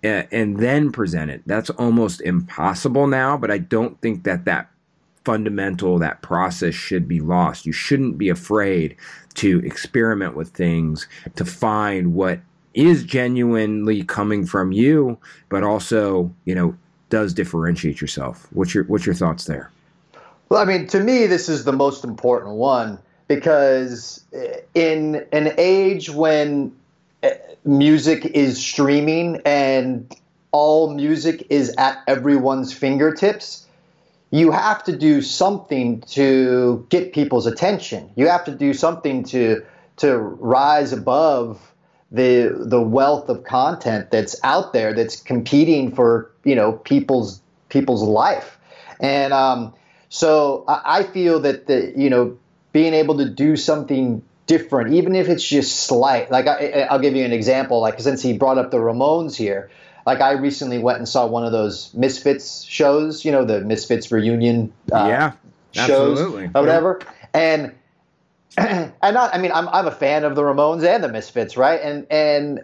and 0.04 0.58
then 0.58 0.92
present 0.92 1.32
it. 1.32 1.44
That's 1.46 1.70
almost 1.72 2.22
impossible 2.22 3.08
now, 3.08 3.38
but 3.38 3.52
I 3.52 3.60
don't 3.60 4.00
think 4.02 4.24
that 4.24 4.46
that 4.46 4.70
fundamental, 5.26 6.00
that 6.00 6.22
process 6.24 6.74
should 6.74 7.08
be 7.08 7.20
lost. 7.20 7.66
You 7.66 7.72
shouldn't 7.72 8.18
be 8.18 8.30
afraid 8.30 8.96
to 9.36 9.60
experiment 9.60 10.36
with 10.36 10.50
things, 10.50 11.08
to 11.36 11.46
find 11.46 12.16
what 12.16 12.40
is 12.74 13.04
genuinely 13.04 14.04
coming 14.04 14.46
from 14.46 14.72
you, 14.72 15.20
but 15.50 15.64
also, 15.64 16.34
you 16.46 16.56
know, 16.56 16.76
does 17.10 17.34
differentiate 17.34 18.02
yourself. 18.02 18.48
What's 18.52 18.74
your 18.74 18.86
what's 18.86 19.06
your 19.06 19.16
thoughts 19.16 19.46
there? 19.46 19.70
Well, 20.50 20.62
I 20.62 20.66
mean, 20.66 20.88
to 20.88 21.00
me, 21.00 21.28
this 21.28 21.50
is 21.50 21.66
the 21.66 21.74
most 21.74 22.04
important 22.04 22.56
one 22.56 22.98
because 23.36 24.26
in 24.74 25.26
an 25.32 25.54
age 25.58 26.10
when 26.10 26.76
music 27.64 28.26
is 28.26 28.62
streaming 28.62 29.42
and 29.46 30.14
all 30.52 30.94
music 30.94 31.48
is 31.50 31.74
at 31.78 32.04
everyone's 32.08 32.74
fingertips, 32.74 33.66
you 34.32 34.52
have 34.52 34.84
to 34.84 34.98
do 34.98 35.22
something 35.22 36.02
to 36.02 36.86
get 36.90 37.14
people's 37.14 37.46
attention. 37.46 38.10
You 38.18 38.28
have 38.28 38.44
to 38.46 38.52
do 38.52 38.74
something 38.74 39.24
to 39.26 39.64
to 39.98 40.18
rise 40.18 40.92
above 40.92 41.72
the 42.12 42.54
the 42.60 42.82
wealth 42.82 43.30
of 43.30 43.46
content 43.46 44.12
that's 44.12 44.36
out 44.44 44.74
there 44.74 44.94
that's 44.94 45.22
competing 45.22 45.96
for 45.96 46.30
you 46.44 46.56
know 46.56 46.74
people's 46.74 47.42
people's 47.70 48.04
life. 48.04 48.58
And 49.00 49.32
um, 49.32 49.74
so 50.10 50.66
I, 50.68 51.00
I 51.00 51.04
feel 51.04 51.40
that 51.40 51.68
the 51.68 51.94
you 51.96 52.10
know 52.10 52.38
being 52.72 52.94
able 52.94 53.18
to 53.18 53.30
do 53.30 53.56
something 53.56 54.24
different, 54.48 54.94
even 54.94 55.16
if 55.16 55.30
it's 55.30 55.48
just 55.48 55.82
slight. 55.82 56.32
Like 56.32 56.48
I, 56.48 56.88
will 56.92 57.00
give 57.00 57.16
you 57.16 57.26
an 57.26 57.34
example. 57.34 57.80
Like 57.80 58.00
since 58.00 58.22
he 58.22 58.34
brought 58.34 58.58
up 58.58 58.72
the 58.72 58.78
Ramones 58.78 59.36
here, 59.36 59.70
like 60.06 60.22
I 60.22 60.32
recently 60.32 60.80
went 60.80 60.98
and 60.98 61.08
saw 61.08 61.28
one 61.28 61.46
of 61.46 61.52
those 61.52 61.94
Misfits 61.94 62.64
shows. 62.64 63.24
You 63.24 63.32
know, 63.32 63.46
the 63.46 63.62
Misfits 63.62 64.12
reunion. 64.12 64.74
Uh, 64.92 65.06
yeah, 65.08 65.32
shows 65.72 66.20
absolutely. 66.20 66.46
or 66.54 66.62
whatever. 66.62 67.02
And 67.34 67.74
and 68.58 68.94
not, 69.02 69.34
I 69.34 69.38
mean, 69.38 69.52
I'm 69.54 69.70
I'm 69.70 69.88
a 69.88 69.92
fan 69.92 70.24
of 70.24 70.36
the 70.36 70.42
Ramones 70.42 70.84
and 70.84 71.04
the 71.04 71.10
Misfits, 71.10 71.56
right? 71.56 71.80
And 71.82 72.08
and 72.10 72.62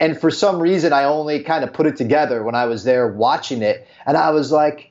and 0.00 0.20
for 0.20 0.30
some 0.30 0.58
reason, 0.60 0.92
I 0.92 1.04
only 1.04 1.44
kind 1.44 1.62
of 1.62 1.72
put 1.72 1.86
it 1.86 1.96
together 1.96 2.42
when 2.42 2.56
I 2.56 2.66
was 2.66 2.82
there 2.82 3.06
watching 3.06 3.62
it, 3.62 3.86
and 4.06 4.16
I 4.16 4.30
was 4.30 4.50
like, 4.50 4.90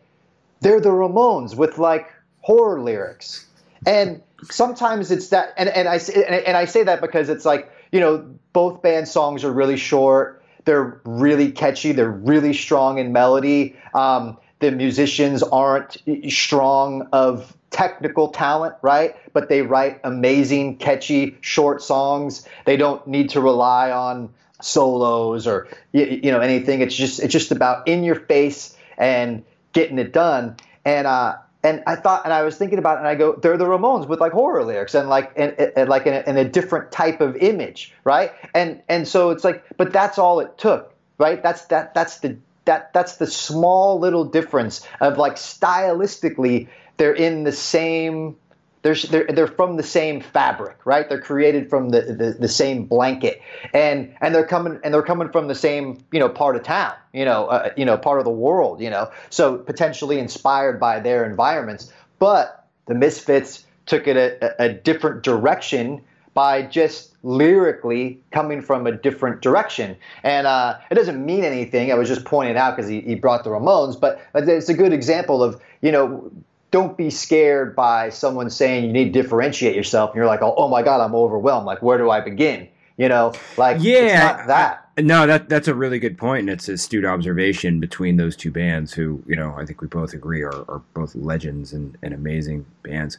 they're 0.62 0.79
the 0.79 0.89
Ramones 0.89 1.55
with 1.55 1.77
like 1.77 2.10
horror 2.39 2.79
lyrics, 2.79 3.46
and 3.86 4.22
sometimes 4.44 5.12
it's 5.12 5.30
that, 5.30 5.54
and, 5.58 5.70
and 5.70 5.88
I 5.88 5.98
and 5.98 6.58
I 6.58 6.66
say 6.66 6.84
that 6.84 7.02
because 7.02 7.30
it's 7.30 7.46
like 7.46 7.72
you 7.92 8.00
know 8.00 8.34
both 8.54 8.82
band 8.82 9.08
songs 9.08 9.44
are 9.44 9.52
really 9.52 9.78
short. 9.78 10.44
They're 10.66 11.02
really 11.06 11.52
catchy. 11.52 11.92
They're 11.92 12.10
really 12.10 12.54
strong 12.54 13.00
in 13.00 13.12
melody. 13.12 13.76
Um, 13.94 14.38
the 14.60 14.72
musicians 14.72 15.42
aren't 15.42 15.98
strong 16.30 17.08
of 17.12 17.56
technical 17.72 18.28
talent, 18.28 18.76
right? 18.82 19.16
But 19.34 19.50
they 19.50 19.64
write 19.64 20.02
amazing, 20.04 20.78
catchy, 20.78 21.38
short 21.42 21.82
songs. 21.82 22.48
They 22.66 22.78
don't 22.78 23.06
need 23.08 23.32
to 23.32 23.42
rely 23.42 23.92
on 23.92 24.34
solos 24.62 25.48
or 25.48 25.68
you, 25.92 26.06
you 26.06 26.32
know 26.32 26.40
anything. 26.40 26.82
It's 26.82 26.96
just 26.96 27.20
it's 27.20 27.32
just 27.32 27.52
about 27.52 27.88
in 27.88 28.04
your 28.04 28.16
face 28.16 28.78
and 28.98 29.44
getting 29.74 29.98
it 29.98 30.14
done. 30.14 30.58
And 30.86 31.08
uh, 31.08 31.38
and 31.63 31.84
I 31.86 31.96
thought, 31.96 32.24
and 32.24 32.34
I 32.34 32.41
was 32.44 32.58
thinking 32.58 32.80
about 32.80 32.98
it, 32.98 33.00
and 33.00 33.08
I 33.08 33.15
go, 33.15 33.34
they're 33.34 33.58
the 33.58 33.65
Ramones 33.65 34.08
with 34.08 34.20
like 34.20 34.32
horror 34.32 34.63
lyrics 34.63 34.96
and 34.96 35.10
like, 35.10 35.32
and, 35.36 35.53
and 35.75 35.89
like 35.89 36.08
in 36.08 36.13
a, 36.13 36.24
in 36.27 36.38
a, 36.38 36.46
different 36.46 36.91
type 36.91 37.22
of 37.22 37.36
image, 37.36 37.94
right? 38.03 38.32
And 38.56 38.82
and 38.89 39.08
so 39.08 39.30
it's 39.30 39.44
like, 39.44 39.63
but 39.77 39.94
that's 39.94 40.18
all 40.18 40.39
it 40.39 40.58
took, 40.58 40.94
right? 41.18 41.41
That's 41.41 41.65
that 41.65 41.94
that's 41.94 42.20
the 42.20 42.38
that 42.65 42.94
that's 42.94 43.18
the 43.18 43.27
small 43.27 44.00
little 44.00 44.25
difference 44.25 44.88
of 45.00 45.18
like 45.18 45.36
stylistically, 45.36 46.68
they're 46.98 47.13
in 47.13 47.44
the 47.44 47.51
same 47.51 48.38
they're, 48.82 48.96
they're, 48.96 49.28
they're 49.28 49.48
from 49.48 49.78
the 49.78 49.84
same 49.84 50.22
fabric, 50.22 50.86
right? 50.86 51.08
They're 51.08 51.22
created 51.22 51.70
from 51.70 51.90
the, 51.90 52.02
the, 52.02 52.36
the, 52.40 52.48
same 52.48 52.86
blanket, 52.86 53.42
and 53.74 54.14
and 54.22 54.34
they're 54.34 54.46
coming 54.46 54.80
and 54.84 54.94
they're 54.94 55.04
coming 55.04 55.30
from 55.30 55.48
the 55.48 55.56
same 55.56 56.04
you 56.12 56.20
know 56.20 56.30
part 56.30 56.56
of 56.56 56.64
town, 56.64 56.94
you 57.14 57.26
know, 57.26 57.48
uh, 57.48 57.70
you 57.78 57.86
know 57.86 57.98
part 57.98 58.20
of 58.20 58.26
the 58.26 58.32
world, 58.32 58.82
you 58.82 58.90
know. 58.90 59.12
So 59.30 59.58
potentially 59.58 60.20
inspired 60.20 60.80
by 60.80 61.00
their 61.00 61.26
environments, 61.26 61.94
but 62.20 62.68
the 62.88 62.96
Misfits 62.96 63.66
took 63.86 64.08
it 64.08 64.18
a, 64.18 64.64
a 64.64 64.70
different 64.74 65.24
direction 65.24 66.02
by 66.34 66.62
just 66.62 67.12
lyrically 67.24 68.20
coming 68.32 68.62
from 68.62 68.88
a 68.88 68.92
different 68.92 69.42
direction. 69.42 69.96
And 70.24 70.48
uh, 70.48 70.78
it 70.90 70.96
doesn't 70.96 71.24
mean 71.24 71.44
anything. 71.44 71.92
I 71.92 71.96
was 71.96 72.08
just 72.08 72.26
pointing 72.26 72.58
out 72.58 72.76
because 72.76 72.90
he, 72.90 73.02
he 73.02 73.16
brought 73.16 73.44
the 73.44 73.50
Ramones, 73.50 74.00
but 74.00 74.22
it's 74.34 74.70
a 74.70 74.74
good 74.74 74.94
example 74.94 75.44
of, 75.44 75.62
you 75.82 75.92
know, 75.92 76.32
don't 76.72 76.98
be 76.98 77.10
scared 77.10 77.75
by 77.75 78.10
someone 78.10 78.50
saying 78.50 78.86
you 78.86 78.94
need 78.94 79.13
to 79.13 79.22
differentiate 79.22 79.75
yourself 79.75 80.12
and 80.12 80.16
you're 80.16 80.25
like 80.25 80.42
oh, 80.42 80.56
oh 80.58 80.68
my 80.68 80.82
god 80.82 81.01
i'm 81.01 81.13
overwhelmed. 81.13 81.66
Like 81.66 81.82
where 81.82 81.98
do 81.98 82.10
i 82.10 82.22
begin? 82.22 82.68
You 82.98 83.10
know 83.10 83.34
like 83.58 83.78
yeah 83.80 84.46
that. 84.48 84.90
I, 84.98 85.01
no 85.01 85.28
that 85.28 85.50
that's 85.50 85.68
a 85.68 85.75
really 85.75 86.00
good 86.00 86.18
point 86.18 86.42
and 86.42 86.50
it's 86.50 86.70
a 86.70 86.74
astute 86.74 87.06
observation 87.06 87.80
between 87.80 88.18
those 88.18 88.36
two 88.36 88.51
bands 88.51 88.94
who 88.94 89.24
you 89.25 89.36
know 89.36 89.56
i 89.58 89.66
think 89.66 89.82
we 89.82 89.88
both 89.88 90.13
agree 90.13 90.42
are, 90.42 90.66
are 90.70 90.82
both 90.94 91.16
legends 91.16 91.74
and, 91.74 91.98
and 92.01 92.13
amazing 92.13 92.66
bands. 92.84 93.18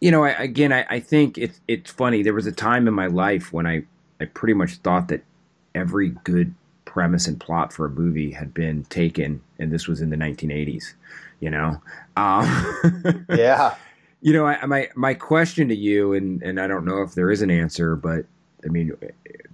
You 0.00 0.10
know 0.10 0.24
I, 0.24 0.30
again 0.30 0.72
I, 0.72 0.86
I 0.88 1.00
think 1.00 1.38
it's 1.38 1.60
it's 1.68 1.90
funny 1.90 2.22
there 2.22 2.34
was 2.34 2.46
a 2.46 2.52
time 2.52 2.88
in 2.88 2.94
my 2.94 3.06
life 3.06 3.52
when 3.52 3.66
i 3.66 3.84
i 4.20 4.24
pretty 4.26 4.54
much 4.54 4.76
thought 4.76 5.08
that 5.08 5.22
every 5.74 6.10
good 6.24 6.54
premise 6.84 7.26
and 7.26 7.38
plot 7.38 7.72
for 7.72 7.86
a 7.86 7.90
movie 7.90 8.32
had 8.32 8.52
been 8.52 8.84
taken 8.86 9.40
and 9.58 9.70
this 9.72 9.86
was 9.86 10.00
in 10.00 10.10
the 10.10 10.16
1980s 10.16 10.94
you 11.40 11.50
know. 11.50 11.80
Um, 12.16 13.26
yeah. 13.30 13.74
You 14.22 14.34
know, 14.34 14.46
I, 14.46 14.64
my 14.66 14.88
my 14.94 15.14
question 15.14 15.68
to 15.68 15.74
you, 15.74 16.12
and 16.12 16.42
and 16.42 16.60
I 16.60 16.66
don't 16.66 16.84
know 16.84 17.02
if 17.02 17.14
there 17.14 17.30
is 17.30 17.42
an 17.42 17.50
answer, 17.50 17.96
but 17.96 18.26
I 18.64 18.68
mean, 18.68 18.92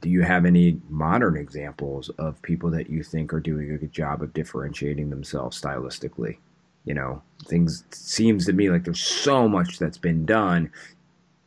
do 0.00 0.10
you 0.10 0.22
have 0.22 0.44
any 0.44 0.80
modern 0.88 1.36
examples 1.36 2.08
of 2.18 2.42
people 2.42 2.70
that 2.70 2.90
you 2.90 3.02
think 3.02 3.32
are 3.32 3.40
doing 3.40 3.70
a 3.70 3.78
good 3.78 3.92
job 3.92 4.22
of 4.22 4.34
differentiating 4.34 5.10
themselves 5.10 5.60
stylistically? 5.60 6.38
You 6.84 6.94
know, 6.94 7.22
things 7.46 7.84
seems 7.90 8.46
to 8.46 8.52
me 8.52 8.70
like 8.70 8.84
there's 8.84 9.02
so 9.02 9.48
much 9.48 9.78
that's 9.78 9.98
been 9.98 10.26
done. 10.26 10.70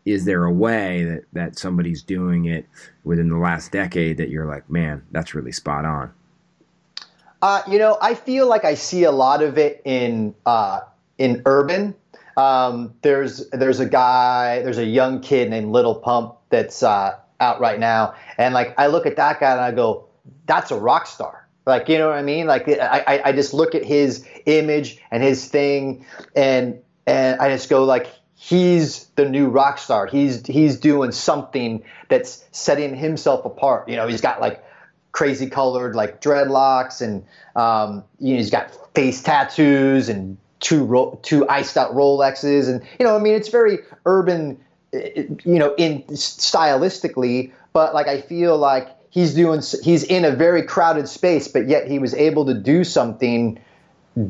Is 0.05 0.25
there 0.25 0.45
a 0.45 0.51
way 0.51 1.03
that 1.03 1.23
that 1.33 1.59
somebody's 1.59 2.01
doing 2.01 2.45
it 2.45 2.65
within 3.03 3.29
the 3.29 3.37
last 3.37 3.71
decade 3.71 4.17
that 4.17 4.29
you're 4.29 4.45
like, 4.45 4.69
man, 4.69 5.03
that's 5.11 5.35
really 5.35 5.51
spot 5.51 5.83
on? 5.83 6.11
Uh, 7.41 7.61
you 7.67 7.79
know, 7.79 7.97
I 8.01 8.15
feel 8.15 8.47
like 8.47 8.65
I 8.65 8.75
see 8.75 9.03
a 9.03 9.11
lot 9.11 9.41
of 9.41 9.57
it 9.57 9.81
in 9.85 10.35
uh, 10.45 10.81
in 11.17 11.41
urban. 11.45 11.95
Um, 12.35 12.93
there's 13.01 13.49
there's 13.49 13.79
a 13.79 13.85
guy, 13.85 14.61
there's 14.61 14.77
a 14.77 14.85
young 14.85 15.21
kid 15.21 15.49
named 15.49 15.71
Lil 15.71 15.95
Pump 15.95 16.35
that's 16.49 16.83
uh, 16.83 17.17
out 17.39 17.59
right 17.59 17.79
now, 17.79 18.15
and 18.37 18.53
like 18.53 18.73
I 18.77 18.87
look 18.87 19.05
at 19.05 19.15
that 19.15 19.39
guy 19.39 19.51
and 19.51 19.61
I 19.61 19.71
go, 19.71 20.07
that's 20.45 20.71
a 20.71 20.77
rock 20.77 21.07
star. 21.07 21.47
Like 21.65 21.87
you 21.87 21.97
know 21.97 22.07
what 22.07 22.17
I 22.17 22.23
mean? 22.23 22.47
Like 22.47 22.67
I, 22.67 23.21
I 23.25 23.31
just 23.31 23.53
look 23.53 23.75
at 23.75 23.85
his 23.85 24.25
image 24.45 24.99
and 25.11 25.23
his 25.23 25.47
thing, 25.47 26.05
and 26.35 26.81
and 27.07 27.39
I 27.39 27.49
just 27.49 27.69
go 27.69 27.85
like 27.85 28.07
he's 28.35 29.05
the 29.15 29.27
new 29.27 29.49
rock 29.49 29.77
star. 29.77 30.07
He's 30.07 30.45
he's 30.45 30.79
doing 30.79 31.11
something 31.11 31.83
that's 32.07 32.43
setting 32.51 32.95
himself 32.95 33.45
apart. 33.45 33.87
You 33.87 33.97
know, 33.97 34.07
he's 34.07 34.21
got 34.21 34.41
like 34.41 34.63
crazy 35.19 35.49
colored 35.49 35.97
like 35.97 36.21
dreadlocks, 36.21 37.01
and 37.01 37.25
um, 37.53 38.05
you 38.19 38.31
know 38.31 38.37
he's 38.37 38.49
got 38.49 38.95
face 38.95 39.21
tattoos 39.21 40.07
and 40.07 40.37
two 40.61 40.85
ro- 40.85 41.19
two 41.23 41.45
iced 41.49 41.75
out 41.75 41.93
Rolexes, 41.93 42.69
and 42.69 42.81
you 42.97 43.05
know 43.05 43.17
I 43.17 43.19
mean 43.19 43.33
it's 43.33 43.49
very 43.49 43.79
urban, 44.05 44.57
you 44.93 45.37
know, 45.43 45.75
in 45.75 46.03
stylistically, 46.03 47.51
but 47.73 47.93
like 47.93 48.07
I 48.07 48.21
feel 48.21 48.57
like 48.57 48.87
he's 49.09 49.33
doing 49.33 49.61
he's 49.83 50.05
in 50.05 50.23
a 50.23 50.31
very 50.31 50.63
crowded 50.63 51.09
space, 51.09 51.49
but 51.49 51.67
yet 51.67 51.85
he 51.85 51.99
was 51.99 52.13
able 52.13 52.45
to 52.45 52.53
do 52.53 52.85
something 52.85 53.59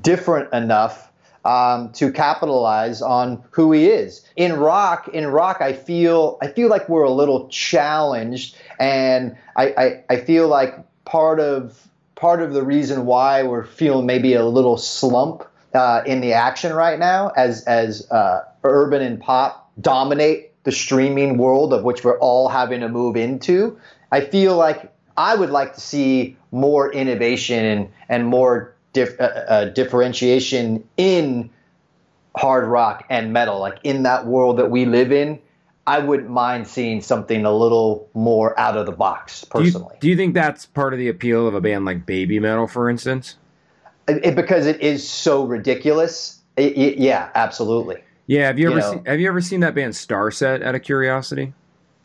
different 0.02 0.52
enough 0.56 1.09
um, 1.46 1.92
to 1.94 2.12
capitalize 2.12 3.02
on 3.02 3.44
who 3.52 3.72
he 3.72 3.88
is. 3.88 4.26
In 4.36 4.54
rock, 4.54 5.08
in 5.10 5.28
rock, 5.28 5.62
I 5.62 5.74
feel 5.74 6.38
I 6.42 6.48
feel 6.48 6.70
like 6.70 6.90
we're 6.90 7.04
a 7.04 7.12
little 7.12 7.48
challenged, 7.50 8.56
and 8.80 9.36
I, 9.56 9.66
I, 9.68 10.04
I 10.10 10.16
feel 10.18 10.48
like 10.48 10.76
part 11.06 11.40
of 11.40 11.88
part 12.16 12.42
of 12.42 12.54
the 12.54 12.64
reason 12.64 13.06
why 13.06 13.44
we're 13.44 13.66
feeling 13.66 14.06
maybe 14.06 14.34
a 14.34 14.46
little 14.46 14.78
slump 14.78 15.44
uh, 15.74 16.02
in 16.06 16.22
the 16.22 16.34
action 16.34 16.74
right 16.74 17.00
now 17.00 17.30
as 17.36 17.64
as 17.64 18.10
uh, 18.12 18.44
urban 18.64 19.02
and 19.02 19.20
pop 19.20 19.72
dominate 19.80 20.52
the 20.64 20.72
streaming 20.72 21.38
world 21.38 21.74
of 21.74 21.84
which 21.84 22.04
we're 22.04 22.20
all 22.20 22.50
having 22.50 22.82
to 22.82 22.90
move 22.90 23.16
into. 23.16 23.80
I 24.12 24.22
feel 24.22 24.58
like 24.58 24.92
I 25.16 25.36
would 25.36 25.50
like 25.50 25.74
to 25.76 25.82
see 25.82 26.38
more 26.52 26.92
innovation 26.92 27.64
and, 27.66 27.90
and 28.08 28.28
more 28.28 28.76
dif- 28.94 29.20
uh, 29.20 29.24
uh, 29.24 29.66
differentiation 29.66 30.88
in 30.98 31.50
hard 32.36 32.68
rock 32.68 33.06
and 33.10 33.34
metal, 33.34 33.60
like 33.60 33.80
in 33.84 34.04
that 34.04 34.26
world 34.26 34.58
that 34.58 34.70
we 34.70 34.86
live 34.86 35.12
in. 35.12 35.40
I 35.88 36.00
wouldn't 36.00 36.30
mind 36.30 36.68
seeing 36.68 37.02
something 37.02 37.46
a 37.46 37.52
little 37.52 38.08
more 38.14 38.58
out 38.60 38.78
of 38.78 38.86
the 38.86 38.92
box, 38.92 39.44
personally. 39.44 39.98
Do 40.00 40.08
you, 40.08 40.16
do 40.16 40.22
you 40.22 40.26
think 40.26 40.36
that's 40.36 40.68
part 40.68 40.94
of 40.94 41.00
the 41.00 41.08
appeal 41.08 41.48
of 41.48 41.56
a 41.56 41.62
band 41.62 41.86
like 41.86 42.06
Babymetal, 42.06 42.70
for 42.70 42.92
instance? 42.92 43.38
It, 44.08 44.24
it, 44.24 44.36
because 44.36 44.68
it 44.68 44.80
is 44.82 45.08
so 45.08 45.46
ridiculous. 45.46 46.42
It, 46.58 47.00
yeah, 47.00 47.30
absolutely. 47.34 48.04
Yeah, 48.28 48.46
have 48.46 48.60
you 48.60 48.68
ever 48.68 48.76
you 48.76 48.82
know, 48.82 48.92
seen, 48.92 49.06
have 49.06 49.20
you 49.20 49.28
ever 49.28 49.42
seen 49.42 49.62
that 49.62 49.74
band 49.74 49.94
Starset 49.94 50.64
out 50.64 50.76
of 50.76 50.84
curiosity? 50.84 51.54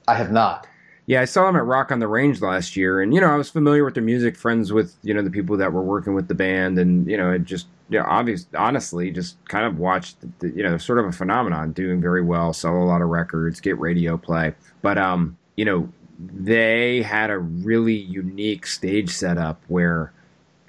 I 0.09 0.15
have 0.15 0.33
not. 0.33 0.67
Yeah, 1.07 1.21
I 1.21 1.27
saw 1.27 1.47
them 1.47 1.57
at 1.57 1.67
Rock 1.67 1.93
on 1.93 1.99
the 1.99 2.09
Range 2.09 2.41
last 2.41 2.77
year, 2.77 3.03
and 3.03 3.13
you 3.15 3.21
know 3.21 3.31
I 3.31 3.37
was 3.37 3.51
familiar 3.51 3.85
with 3.85 3.95
their 3.95 4.03
music, 4.03 4.37
friends 4.37 4.73
with 4.73 4.95
you 5.03 5.13
know 5.13 5.23
the 5.23 5.31
people 5.31 5.57
that 5.59 5.73
were 5.73 5.83
working 5.83 6.15
with 6.15 6.29
the 6.29 6.35
band, 6.35 6.79
and 6.79 7.07
you 7.07 7.17
know 7.17 7.31
it 7.31 7.45
just 7.45 7.67
you 7.91 7.99
know, 7.99 8.07
obvious, 8.09 8.47
honestly, 8.57 9.11
just 9.11 9.37
kind 9.49 9.67
of 9.67 9.79
watched 9.79 10.17
the, 10.39 10.49
you 10.51 10.63
know 10.63 10.79
sort 10.79 10.99
of 10.99 11.05
a 11.05 11.13
phenomenon, 11.13 11.73
doing 11.73 12.01
very 12.01 12.23
well, 12.23 12.55
sell 12.55 12.77
a 12.77 12.85
lot 12.85 13.03
of 13.03 13.09
records, 13.09 13.61
get 13.61 13.79
radio 13.79 14.17
play, 14.17 14.55
but 14.81 14.97
um 14.97 15.37
you 15.57 15.65
know 15.65 15.89
they 16.19 17.03
had 17.03 17.31
a 17.31 17.39
really 17.39 17.95
unique 17.95 18.67
stage 18.67 19.11
setup 19.11 19.63
where 19.69 20.13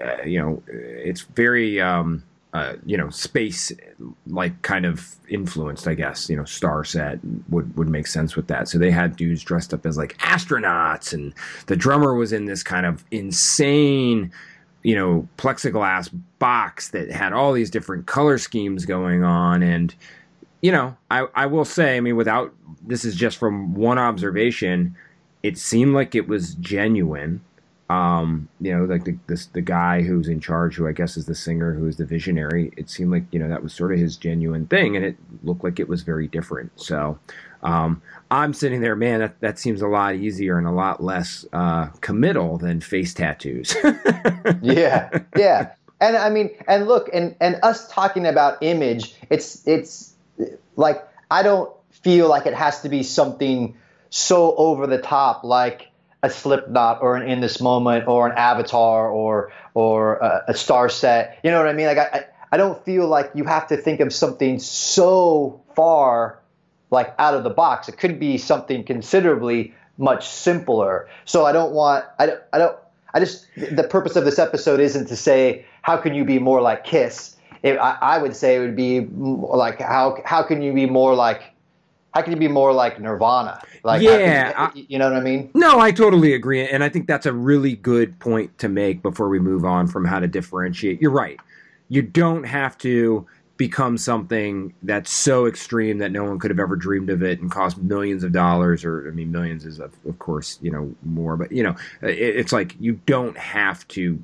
uh, 0.03 0.21
you 0.23 0.39
know 0.41 0.61
it's 0.67 1.21
very 1.21 1.79
um 1.79 2.23
uh, 2.55 2.77
you 2.85 2.95
know, 2.95 3.09
space 3.09 3.69
like 4.27 4.61
kind 4.61 4.85
of 4.85 5.17
influenced, 5.27 5.89
I 5.89 5.93
guess. 5.93 6.29
You 6.29 6.37
know, 6.37 6.43
Starset 6.43 7.19
would 7.49 7.75
would 7.75 7.89
make 7.89 8.07
sense 8.07 8.37
with 8.37 8.47
that. 8.47 8.69
So 8.69 8.77
they 8.77 8.91
had 8.91 9.17
dudes 9.17 9.43
dressed 9.43 9.73
up 9.73 9.85
as 9.85 9.97
like 9.97 10.17
astronauts, 10.19 11.11
and 11.11 11.33
the 11.65 11.75
drummer 11.75 12.15
was 12.15 12.31
in 12.31 12.45
this 12.45 12.63
kind 12.63 12.85
of 12.85 13.03
insane, 13.11 14.31
you 14.83 14.95
know, 14.95 15.27
plexiglass 15.37 16.09
box 16.39 16.91
that 16.91 17.11
had 17.11 17.33
all 17.33 17.51
these 17.51 17.69
different 17.69 18.05
color 18.05 18.37
schemes 18.37 18.85
going 18.85 19.21
on, 19.21 19.61
and 19.61 19.93
you 20.61 20.71
know, 20.71 20.95
I 21.11 21.27
I 21.35 21.47
will 21.47 21.65
say, 21.65 21.97
I 21.97 21.99
mean, 21.99 22.15
without 22.15 22.53
this 22.87 23.03
is 23.03 23.17
just 23.17 23.35
from 23.35 23.75
one 23.75 23.97
observation, 23.97 24.95
it 25.43 25.57
seemed 25.57 25.93
like 25.93 26.15
it 26.15 26.29
was 26.29 26.55
genuine 26.55 27.41
um, 27.89 28.49
you 28.59 28.75
know, 28.75 28.85
like 28.85 29.05
the 29.05 29.17
this, 29.27 29.45
the 29.47 29.61
guy 29.61 30.01
who's 30.01 30.27
in 30.27 30.39
charge, 30.39 30.75
who 30.75 30.87
I 30.87 30.91
guess 30.91 31.17
is 31.17 31.27
the 31.27 31.35
singer, 31.35 31.73
who 31.73 31.87
is 31.87 31.97
the 31.97 32.05
visionary. 32.05 32.71
It 32.77 32.89
seemed 32.89 33.11
like 33.11 33.25
you 33.31 33.39
know 33.39 33.47
that 33.47 33.61
was 33.61 33.73
sort 33.73 33.93
of 33.93 33.99
his 33.99 34.17
genuine 34.17 34.65
thing, 34.65 34.95
and 34.95 35.05
it 35.05 35.17
looked 35.43 35.63
like 35.63 35.79
it 35.79 35.87
was 35.87 36.01
very 36.01 36.27
different. 36.27 36.71
So 36.75 37.19
um, 37.61 38.01
I'm 38.31 38.53
sitting 38.53 38.81
there, 38.81 38.95
man. 38.95 39.19
That 39.19 39.39
that 39.41 39.59
seems 39.59 39.83
a 39.83 39.87
lot 39.87 40.15
easier 40.15 40.57
and 40.57 40.65
a 40.65 40.71
lot 40.71 41.03
less 41.03 41.45
uh, 41.53 41.87
committal 42.01 42.57
than 42.57 42.81
face 42.81 43.13
tattoos. 43.13 43.75
yeah, 44.63 45.19
yeah, 45.37 45.73
and 46.01 46.17
I 46.17 46.31
mean, 46.31 46.49
and 46.67 46.87
look, 46.87 47.09
and 47.13 47.35
and 47.39 47.59
us 47.61 47.87
talking 47.91 48.25
about 48.25 48.63
image, 48.63 49.13
it's 49.29 49.65
it's 49.67 50.15
like 50.75 51.07
I 51.29 51.43
don't 51.43 51.71
feel 51.91 52.29
like 52.29 52.47
it 52.47 52.55
has 52.55 52.81
to 52.81 52.89
be 52.89 53.03
something 53.03 53.77
so 54.09 54.55
over 54.55 54.87
the 54.87 54.97
top, 54.97 55.43
like 55.43 55.91
a 56.23 56.29
Slipknot 56.29 57.01
or 57.01 57.15
an 57.15 57.29
In 57.29 57.39
This 57.41 57.61
Moment 57.61 58.07
or 58.07 58.27
an 58.27 58.37
Avatar 58.37 59.09
or 59.09 59.51
or 59.73 60.23
uh, 60.23 60.41
a, 60.47 60.51
a 60.51 60.53
Starset. 60.53 61.35
You 61.43 61.51
know 61.51 61.59
what 61.59 61.67
I 61.67 61.73
mean? 61.73 61.87
Like 61.87 61.97
I, 61.97 62.25
I 62.51 62.57
don't 62.57 62.83
feel 62.85 63.07
like 63.07 63.31
you 63.33 63.43
have 63.43 63.67
to 63.67 63.77
think 63.77 63.99
of 63.99 64.13
something 64.13 64.59
so 64.59 65.61
far 65.75 66.39
like 66.91 67.13
out 67.19 67.33
of 67.33 67.43
the 67.43 67.49
box. 67.49 67.89
It 67.89 67.97
could 67.97 68.19
be 68.19 68.37
something 68.37 68.83
considerably 68.83 69.73
much 69.97 70.27
simpler. 70.27 71.07
So 71.25 71.45
I 71.45 71.51
don't 71.51 71.73
want 71.73 72.05
I 72.19 72.25
don't 72.25 72.41
I 72.53 72.57
don't 72.57 72.77
I 73.13 73.19
just 73.19 73.47
the 73.55 73.83
purpose 73.83 74.15
of 74.15 74.25
this 74.25 74.39
episode 74.39 74.79
isn't 74.79 75.07
to 75.07 75.15
say 75.15 75.65
how 75.81 75.97
can 75.97 76.13
you 76.13 76.25
be 76.25 76.39
more 76.39 76.61
like 76.61 76.83
Kiss. 76.83 77.35
It, 77.63 77.77
I, 77.77 77.97
I 78.01 78.17
would 78.17 78.35
say 78.35 78.57
it 78.57 78.59
would 78.59 78.75
be 78.75 79.01
like 79.01 79.79
how 79.79 80.21
how 80.25 80.43
can 80.43 80.61
you 80.61 80.73
be 80.73 80.85
more 80.85 81.15
like 81.15 81.54
how 82.15 82.21
can 82.21 82.31
you 82.31 82.39
be 82.39 82.47
more 82.47 82.71
like 82.71 82.97
Nirvana? 83.01 83.61
Like, 83.83 84.01
yeah, 84.01 84.71
you, 84.73 84.85
you 84.87 84.97
know 84.97 85.11
what 85.11 85.17
I 85.17 85.21
mean? 85.21 85.51
No, 85.53 85.81
I 85.81 85.91
totally 85.91 86.33
agree, 86.33 86.65
and 86.65 86.81
I 86.81 86.87
think 86.87 87.07
that's 87.07 87.25
a 87.25 87.33
really 87.33 87.75
good 87.75 88.17
point 88.19 88.57
to 88.59 88.69
make 88.69 89.01
before 89.01 89.27
we 89.27 89.37
move 89.37 89.65
on 89.65 89.85
from 89.85 90.05
how 90.05 90.19
to 90.19 90.27
differentiate. 90.27 91.01
You're 91.01 91.11
right. 91.11 91.37
You 91.89 92.01
don't 92.01 92.45
have 92.45 92.77
to 92.79 93.27
become 93.57 93.97
something 93.97 94.73
that's 94.83 95.11
so 95.11 95.45
extreme 95.45 95.97
that 95.97 96.11
no 96.13 96.23
one 96.23 96.39
could 96.39 96.51
have 96.51 96.59
ever 96.59 96.77
dreamed 96.77 97.09
of 97.09 97.21
it 97.21 97.41
and 97.41 97.51
cost 97.51 97.77
millions 97.77 98.23
of 98.23 98.33
dollars 98.33 98.83
or 98.83 99.07
i 99.07 99.11
mean 99.11 99.31
millions 99.31 99.65
is 99.65 99.79
of, 99.79 99.93
of 100.05 100.19
course 100.19 100.59
you 100.61 100.69
know 100.69 100.93
more 101.03 101.37
but 101.37 101.49
you 101.53 101.63
know 101.63 101.73
it, 102.01 102.17
it's 102.19 102.51
like 102.51 102.75
you 102.81 102.99
don't 103.05 103.37
have 103.37 103.87
to 103.87 104.21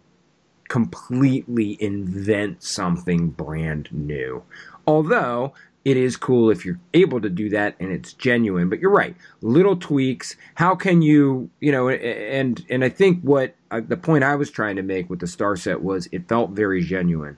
completely 0.68 1.82
invent 1.82 2.62
something 2.62 3.30
brand 3.30 3.88
new 3.94 4.44
although 4.86 5.54
it 5.84 5.98
is 5.98 6.16
cool 6.16 6.52
if 6.52 6.64
you're 6.64 6.80
able 6.94 7.20
to 7.22 7.30
do 7.30 7.50
that 7.50 7.76
and 7.80 7.92
it's 7.92 8.14
genuine 8.14 8.70
but 8.70 8.80
you're 8.80 8.92
right. 8.92 9.16
Little 9.42 9.76
tweaks 9.76 10.36
how 10.56 10.76
can 10.76 11.02
you 11.02 11.50
you 11.60 11.72
know 11.72 11.90
and 11.90 12.64
and 12.70 12.84
i 12.84 12.90
think 12.90 13.22
what 13.22 13.56
uh, 13.72 13.82
the 13.86 13.98
point 13.98 14.24
i 14.24 14.36
was 14.36 14.52
trying 14.52 14.76
to 14.76 14.84
make 14.84 15.10
with 15.10 15.20
the 15.20 15.26
Starset 15.26 15.82
was 15.82 16.08
it 16.12 16.28
felt 16.28 16.52
very 16.52 16.84
genuine. 16.84 17.38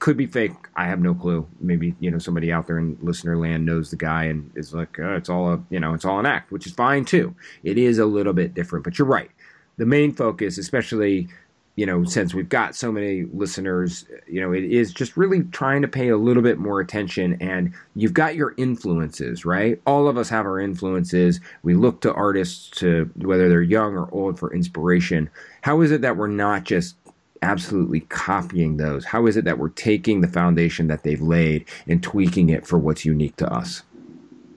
Could 0.00 0.16
be 0.16 0.26
fake 0.26 0.52
i 0.76 0.86
have 0.86 1.00
no 1.00 1.14
clue. 1.14 1.46
Maybe 1.60 1.94
you 2.00 2.10
know 2.10 2.18
somebody 2.18 2.52
out 2.52 2.66
there 2.66 2.78
in 2.78 2.98
listener 3.00 3.36
land 3.36 3.64
knows 3.64 3.90
the 3.90 3.96
guy 3.96 4.24
and 4.24 4.50
is 4.56 4.74
like 4.74 4.98
oh, 4.98 5.14
it's 5.14 5.28
all 5.28 5.52
a 5.52 5.62
you 5.70 5.78
know 5.78 5.94
it's 5.94 6.04
all 6.04 6.18
an 6.18 6.26
act 6.26 6.50
which 6.50 6.66
is 6.66 6.72
fine 6.72 7.04
too. 7.04 7.34
It 7.62 7.78
is 7.78 7.98
a 7.98 8.06
little 8.06 8.32
bit 8.32 8.54
different 8.54 8.84
but 8.84 8.98
you're 8.98 9.08
right. 9.08 9.30
The 9.76 9.86
main 9.86 10.12
focus 10.12 10.58
especially 10.58 11.28
you 11.76 11.86
know, 11.86 12.04
since 12.04 12.34
we've 12.34 12.48
got 12.48 12.76
so 12.76 12.92
many 12.92 13.24
listeners, 13.32 14.06
you 14.28 14.40
know, 14.40 14.52
it 14.52 14.64
is 14.64 14.92
just 14.92 15.16
really 15.16 15.42
trying 15.44 15.82
to 15.82 15.88
pay 15.88 16.08
a 16.08 16.16
little 16.16 16.42
bit 16.42 16.58
more 16.58 16.78
attention. 16.80 17.36
And 17.40 17.74
you've 17.96 18.14
got 18.14 18.36
your 18.36 18.54
influences, 18.56 19.44
right? 19.44 19.80
All 19.84 20.06
of 20.06 20.16
us 20.16 20.28
have 20.28 20.46
our 20.46 20.60
influences. 20.60 21.40
We 21.62 21.74
look 21.74 22.00
to 22.02 22.12
artists 22.14 22.70
to 22.78 23.10
whether 23.16 23.48
they're 23.48 23.62
young 23.62 23.94
or 23.96 24.08
old 24.12 24.38
for 24.38 24.54
inspiration. 24.54 25.28
How 25.62 25.80
is 25.80 25.90
it 25.90 26.00
that 26.02 26.16
we're 26.16 26.28
not 26.28 26.62
just 26.62 26.94
absolutely 27.42 28.00
copying 28.00 28.76
those? 28.76 29.04
How 29.04 29.26
is 29.26 29.36
it 29.36 29.44
that 29.44 29.58
we're 29.58 29.68
taking 29.70 30.20
the 30.20 30.28
foundation 30.28 30.86
that 30.86 31.02
they've 31.02 31.20
laid 31.20 31.64
and 31.88 32.02
tweaking 32.02 32.50
it 32.50 32.66
for 32.66 32.78
what's 32.78 33.04
unique 33.04 33.36
to 33.36 33.52
us? 33.52 33.82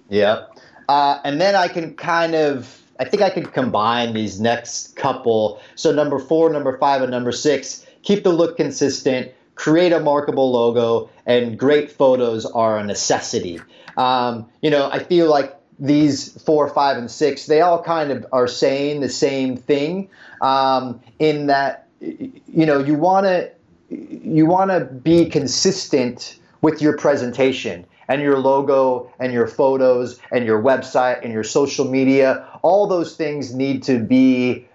Yeah. 0.10 0.46
Uh, 0.88 1.20
and 1.24 1.42
then 1.42 1.56
I 1.56 1.68
can 1.68 1.96
kind 1.96 2.36
of 2.36 2.82
I 3.00 3.06
think 3.06 3.22
I 3.22 3.30
could 3.30 3.54
combine 3.54 4.14
these 4.14 4.40
next 4.40 4.96
couple. 4.96 5.62
So 5.76 5.92
number 5.92 6.20
four, 6.20 6.50
number 6.52 6.78
five, 6.78 7.02
and 7.02 7.12
number 7.12 7.32
six. 7.32 7.86
Keep 8.04 8.24
the 8.24 8.32
look 8.32 8.58
consistent. 8.58 9.32
Create 9.56 9.92
a 9.92 10.00
markable 10.00 10.52
logo, 10.52 11.10
and 11.26 11.58
great 11.58 11.92
photos 11.92 12.46
are 12.46 12.78
a 12.78 12.84
necessity. 12.84 13.60
Um, 13.98 14.48
you 14.62 14.70
know, 14.70 14.90
I 14.92 15.00
feel 15.00 15.30
like 15.30 15.56
these 15.80 16.42
four, 16.44 16.70
five, 16.70 16.98
and 16.98 17.10
six, 17.10 17.48
they 17.48 17.62
all 17.62 17.82
kind 17.82 18.12
of 18.12 18.26
are 18.32 18.48
saying 18.48 19.02
the 19.02 19.10
same 19.10 19.58
thing. 19.58 20.10
Um, 20.42 21.02
in 21.20 21.48
that, 21.48 21.88
you 22.00 22.66
know, 22.66 22.80
you 22.80 22.96
want 22.96 23.26
to 23.26 23.52
you 23.90 24.46
want 24.46 24.70
to 24.70 24.86
be 24.86 25.30
consistent 25.30 26.40
with 26.62 26.82
your 26.82 26.98
presentation 26.98 27.86
and 28.08 28.22
your 28.22 28.40
logo 28.40 29.12
and 29.20 29.34
your 29.34 29.48
photos 29.48 30.20
and 30.32 30.46
your 30.46 30.62
website 30.62 31.24
and 31.24 31.34
your 31.34 31.44
social 31.44 31.86
media, 31.86 32.48
all 32.62 32.88
those 32.88 33.16
things 33.16 33.54
need 33.54 33.84
to 33.84 34.00
be 34.00 34.68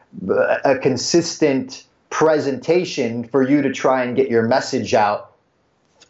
a 0.64 0.78
consistent 0.78 1.84
presentation 2.10 3.24
for 3.24 3.42
you 3.42 3.62
to 3.62 3.72
try 3.72 4.04
and 4.04 4.14
get 4.16 4.28
your 4.28 4.42
message 4.42 4.92
out 4.92 5.32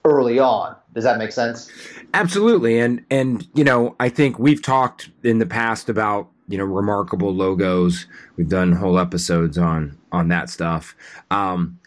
early 0.04 0.38
on. 0.38 0.74
Does 0.94 1.04
that 1.04 1.18
make 1.18 1.32
sense? 1.32 1.70
Absolutely. 2.12 2.78
And 2.78 3.04
and 3.10 3.46
you 3.54 3.64
know, 3.64 3.96
I 4.00 4.08
think 4.08 4.38
we've 4.38 4.60
talked 4.60 5.10
in 5.22 5.38
the 5.38 5.46
past 5.46 5.88
about, 5.88 6.28
you 6.48 6.58
know, 6.58 6.64
remarkable 6.64 7.32
logos. 7.34 8.06
We've 8.36 8.48
done 8.48 8.72
whole 8.72 8.98
episodes 8.98 9.56
on 9.56 9.96
on 10.10 10.28
that 10.28 10.50
stuff. 10.50 10.94
Um, 11.30 11.78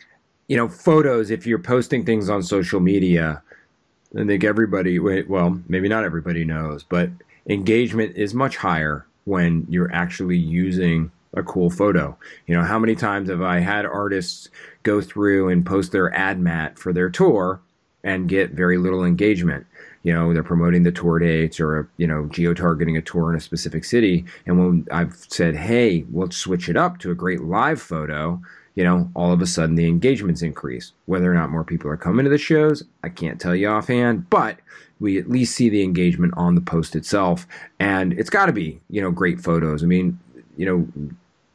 you 0.48 0.56
know, 0.56 0.70
photos 0.70 1.30
if 1.30 1.46
you're 1.46 1.60
posting 1.60 2.06
things 2.06 2.30
on 2.30 2.42
social 2.42 2.80
media, 2.80 3.44
I 4.18 4.26
think 4.26 4.44
everybody, 4.44 5.00
well, 5.00 5.62
maybe 5.68 5.90
not 5.90 6.06
everybody 6.06 6.46
knows, 6.46 6.84
but 6.84 7.10
engagement 7.48 8.16
is 8.16 8.34
much 8.34 8.58
higher 8.58 9.06
when 9.26 9.66
you're 9.70 9.92
actually 9.94 10.38
using 10.38 11.12
a 11.34 11.44
cool 11.44 11.70
photo. 11.70 12.18
You 12.48 12.56
know, 12.56 12.64
how 12.64 12.80
many 12.80 12.96
times 12.96 13.30
have 13.30 13.42
I 13.42 13.60
had 13.60 13.86
artists 13.86 14.50
go 14.84 15.02
through 15.02 15.50
and 15.50 15.66
post 15.66 15.92
their 15.92 16.14
ad 16.14 16.40
mat 16.40 16.80
for 16.80 16.94
their 16.94 17.10
tour 17.10 17.60
and 18.04 18.30
get 18.30 18.52
very 18.52 18.78
little 18.78 19.04
engagement? 19.04 19.66
You 20.04 20.14
know, 20.14 20.34
they're 20.34 20.44
promoting 20.44 20.84
the 20.84 20.92
tour 20.92 21.20
dates 21.20 21.60
or, 21.60 21.90
you 21.98 22.08
know, 22.08 22.28
geo 22.28 22.54
targeting 22.54 22.96
a 22.96 23.02
tour 23.02 23.32
in 23.32 23.36
a 23.36 23.42
specific 23.42 23.84
city. 23.84 24.24
And 24.46 24.60
when 24.60 24.88
I've 24.92 25.16
said, 25.28 25.56
hey, 25.56 26.06
we'll 26.10 26.32
switch 26.32 26.70
it 26.70 26.78
up 26.78 27.00
to 27.00 27.12
a 27.12 27.16
great 27.16 27.42
live 27.42 27.82
photo, 27.82 28.40
you 28.76 28.84
know, 28.84 29.10
all 29.16 29.32
of 29.32 29.42
a 29.42 29.48
sudden 29.48 29.76
the 29.76 29.88
engagements 29.88 30.42
increase. 30.42 30.92
Whether 31.06 31.32
or 31.32 31.34
not 31.34 31.50
more 31.50 31.64
people 31.64 31.90
are 31.90 31.98
coming 31.98 32.26
to 32.26 32.30
the 32.30 32.38
shows, 32.38 32.84
I 33.04 33.10
can't 33.10 33.40
tell 33.40 33.56
you 33.56 33.70
offhand, 33.70 34.30
but 34.30 34.60
we 35.00 35.18
at 35.18 35.30
least 35.30 35.56
see 35.56 35.70
the 35.70 35.84
engagement 35.84 36.34
on 36.38 36.56
the 36.56 36.62
post 36.62 36.96
itself. 36.96 37.48
And 37.80 38.14
it's 38.14 38.30
got 38.30 38.46
to 38.48 38.54
be, 38.54 38.80
you 38.90 39.02
know, 39.02 39.12
great 39.12 39.42
photos. 39.42 39.84
I 39.84 39.88
mean, 39.88 40.20
you 40.58 40.66
know, 40.66 41.10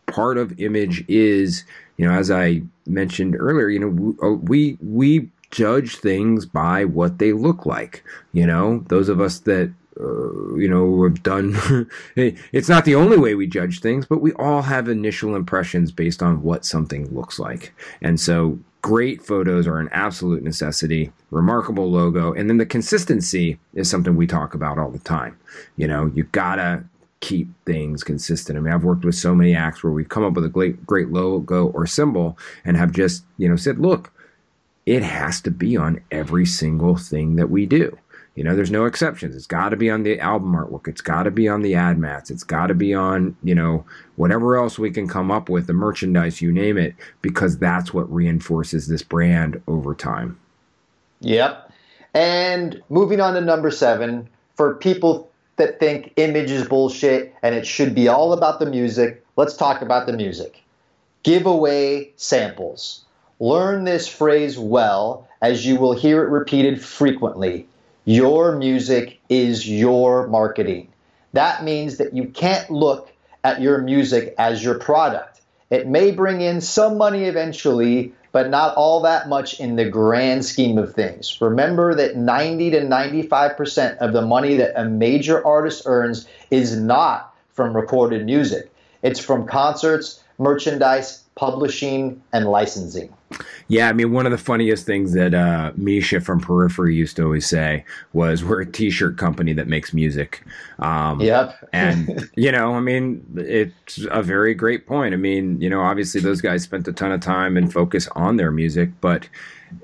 part 0.07 0.39
of 0.39 0.59
image 0.61 1.05
is, 1.09 1.65
you 1.97 2.07
know, 2.07 2.13
as 2.13 2.31
I 2.31 2.63
mentioned 2.87 3.37
earlier, 3.39 3.69
you 3.69 3.79
know, 3.79 4.17
uh, 4.27 4.33
we 4.35 4.79
we 4.83 5.31
judge 5.51 5.97
things 5.97 6.47
by 6.47 6.85
what 6.85 7.19
they 7.19 7.33
look 7.33 7.67
like. 7.67 8.05
You 8.33 8.47
know, 8.47 8.85
those 8.89 9.09
of 9.09 9.21
us 9.21 9.41
that 9.41 9.73
uh, 10.01 10.55
you 10.57 10.69
know 10.69 10.85
we've 10.85 11.23
done 11.23 11.55
it's 12.17 12.69
not 12.69 12.85
the 12.85 12.95
only 12.95 13.19
way 13.19 13.35
we 13.35 13.47
judge 13.47 13.81
things 13.81 14.07
but 14.07 14.21
we 14.21 14.33
all 14.35 14.63
have 14.63 14.89
initial 14.89 15.35
impressions 15.35 15.93
based 15.93 16.23
on 16.23 16.43
what 16.43 16.65
something 16.65 17.13
looks 17.15 17.39
like 17.39 17.73
and 18.01 18.19
so 18.19 18.59
great 18.83 19.23
photos 19.23 19.67
are 19.67 19.79
an 19.79 19.91
absolute 19.93 20.43
necessity 20.43 21.13
remarkable 21.31 21.91
logo 21.91 22.33
and 22.33 22.49
then 22.49 22.57
the 22.57 22.67
consistency 22.67 23.59
is 23.75 23.91
something 23.91 24.17
we 24.17 24.27
talk 24.27 24.55
about 24.55 24.79
all 24.79 24.91
the 24.91 24.99
time 25.01 25.39
you 25.77 25.87
know 25.87 26.11
you 26.15 26.25
gotta 26.25 26.83
keep 27.21 27.49
things 27.67 28.03
consistent. 28.03 28.59
I 28.59 28.63
mean, 28.63 28.73
I've 28.73 28.85
worked 28.85 29.05
with 29.05 29.15
so 29.15 29.35
many 29.35 29.55
acts 29.55 29.85
where 29.85 29.93
we've 29.93 30.09
come 30.09 30.25
up 30.25 30.33
with 30.33 30.45
a 30.45 30.49
great, 30.49 30.85
great 30.87 31.11
logo 31.11 31.67
or 31.69 31.87
symbol 31.87 32.37
and 32.65 32.77
have 32.77 32.93
just, 32.93 33.25
you 33.37 33.49
know, 33.49 33.57
said, 33.57 33.79
look, 33.79 34.11
it 34.87 35.03
has 35.03 35.41
to 35.43 35.51
be 35.51 35.77
on 35.77 36.01
every 36.11 36.47
single 36.47 36.97
thing 36.97 37.37
that 37.37 37.51
we 37.51 37.67
do. 37.67 37.97
You 38.41 38.45
know, 38.45 38.57
there's 38.57 38.71
no 38.71 38.87
exceptions. 38.87 39.37
It's 39.37 39.47
got 39.47 39.69
to 39.69 39.77
be 39.77 39.91
on 39.91 40.03
the 40.03 40.19
album 40.19 40.55
artwork. 40.55 40.89
It's 40.89 41.03
got 41.03 41.25
to 41.25 41.31
be 41.31 41.47
on 41.47 41.61
the 41.61 41.75
ad 41.75 41.99
mats. 41.99 42.31
It's 42.31 42.43
got 42.43 42.69
to 42.69 42.75
be 42.75 42.95
on, 42.95 43.37
you 43.45 43.55
know, 43.55 43.85
whatever 44.17 44.57
else 44.57 44.79
we 44.79 44.91
can 44.91 45.07
come 45.07 45.31
up 45.31 45.51
with, 45.51 45.67
the 45.67 45.75
merchandise, 45.75 46.41
you 46.41 46.51
name 46.51 46.79
it, 46.79 46.95
because 47.21 47.59
that's 47.59 47.93
what 47.93 48.11
reinforces 48.11 48.89
this 48.89 49.03
brand 49.03 49.61
over 49.69 49.95
time. 49.95 50.41
Yep. 51.21 51.71
And 52.15 52.83
moving 52.89 53.21
on 53.21 53.35
to 53.35 53.43
number 53.43 53.71
seven, 53.71 54.27
for 54.55 54.75
people 54.77 55.31
that 55.57 55.79
think 55.79 56.15
image 56.17 56.51
is 56.51 56.67
bullshit 56.67 57.35
and 57.43 57.55
it 57.55 57.67
should 57.67 57.95
be 57.95 58.09
all 58.09 58.33
about 58.33 58.59
the 58.59 58.65
music, 58.65 59.23
let's 59.37 59.55
talk 59.55 59.83
about 59.83 60.07
the 60.07 60.15
music. 60.15 60.63
Give 61.25 61.45
away 61.45 62.13
samples. 62.17 63.05
Learn 63.39 63.85
this 63.85 64.09
phrase 64.09 64.59
well, 64.59 65.29
as 65.43 65.67
you 65.67 65.77
will 65.77 65.93
hear 65.93 66.23
it 66.23 66.31
repeated 66.31 66.83
frequently. 66.83 67.67
Your 68.05 68.57
music 68.57 69.21
is 69.29 69.69
your 69.69 70.27
marketing. 70.27 70.89
That 71.33 71.65
means 71.65 71.99
that 71.99 72.15
you 72.15 72.25
can't 72.27 72.71
look 72.71 73.13
at 73.45 73.61
your 73.61 73.79
music 73.79 74.35
as 74.39 74.65
your 74.65 74.79
product. 74.79 75.41
It 75.71 75.87
may 75.87 76.11
bring 76.11 76.41
in 76.41 76.61
some 76.61 76.99
money 76.99 77.25
eventually, 77.25 78.13
but 78.33 78.51
not 78.51 78.75
all 78.77 79.03
that 79.03 79.29
much 79.29 79.61
in 79.61 79.77
the 79.77 79.85
grand 79.89 80.45
scheme 80.45 80.79
of 80.79 80.95
things. 80.95 81.41
Remember 81.41 81.95
that 81.95 82.17
90 82.17 82.71
to 82.71 82.81
95% 82.81 83.99
of 83.99 84.13
the 84.13 84.23
money 84.23 84.57
that 84.57 84.81
a 84.81 84.85
major 84.85 85.45
artist 85.47 85.83
earns 85.87 86.27
is 86.51 86.77
not 86.77 87.35
from 87.53 87.77
recorded 87.77 88.25
music, 88.25 88.73
it's 89.03 89.21
from 89.21 89.47
concerts, 89.47 90.23
merchandise, 90.39 91.20
publishing, 91.35 92.23
and 92.33 92.47
licensing. 92.47 93.13
Yeah, 93.69 93.89
I 93.89 93.93
mean, 93.93 94.13
one 94.13 94.27
of 94.27 94.33
the 94.33 94.39
funniest 94.39 94.85
things 94.85 95.13
that 95.13 95.33
uh, 95.33 95.73
Misha 95.77 96.21
from 96.21 96.41
Periphery 96.41 96.97
used 96.97 97.17
to 97.17 97.25
always 97.25 97.47
say 97.47 97.85
was, 98.13 98.45
"We're 98.45 98.63
a 98.63 98.67
T-shirt 98.67 99.17
company 99.17 99.53
that 99.53 99.69
makes 99.69 99.95
music." 99.95 100.43
Um, 100.81 101.21
yep. 101.21 101.57
and 101.73 102.29
you 102.37 102.51
know, 102.51 102.75
I 102.75 102.81
mean, 102.81 103.25
it's 103.37 104.05
a 104.11 104.23
very 104.23 104.55
great 104.55 104.87
point. 104.87 105.15
I 105.15 105.17
mean, 105.17 105.61
you 105.61 105.71
know, 105.71 105.81
obviously 105.81 106.21
those 106.21 106.41
guys 106.41 106.63
spent 106.65 106.89
a 106.89 106.93
ton 106.93 107.13
of 107.13 107.21
time 107.21 107.57
and 107.57 107.73
focus 107.73 108.09
on 108.17 108.37
their 108.37 108.51
music, 108.51 108.91
but 109.01 109.29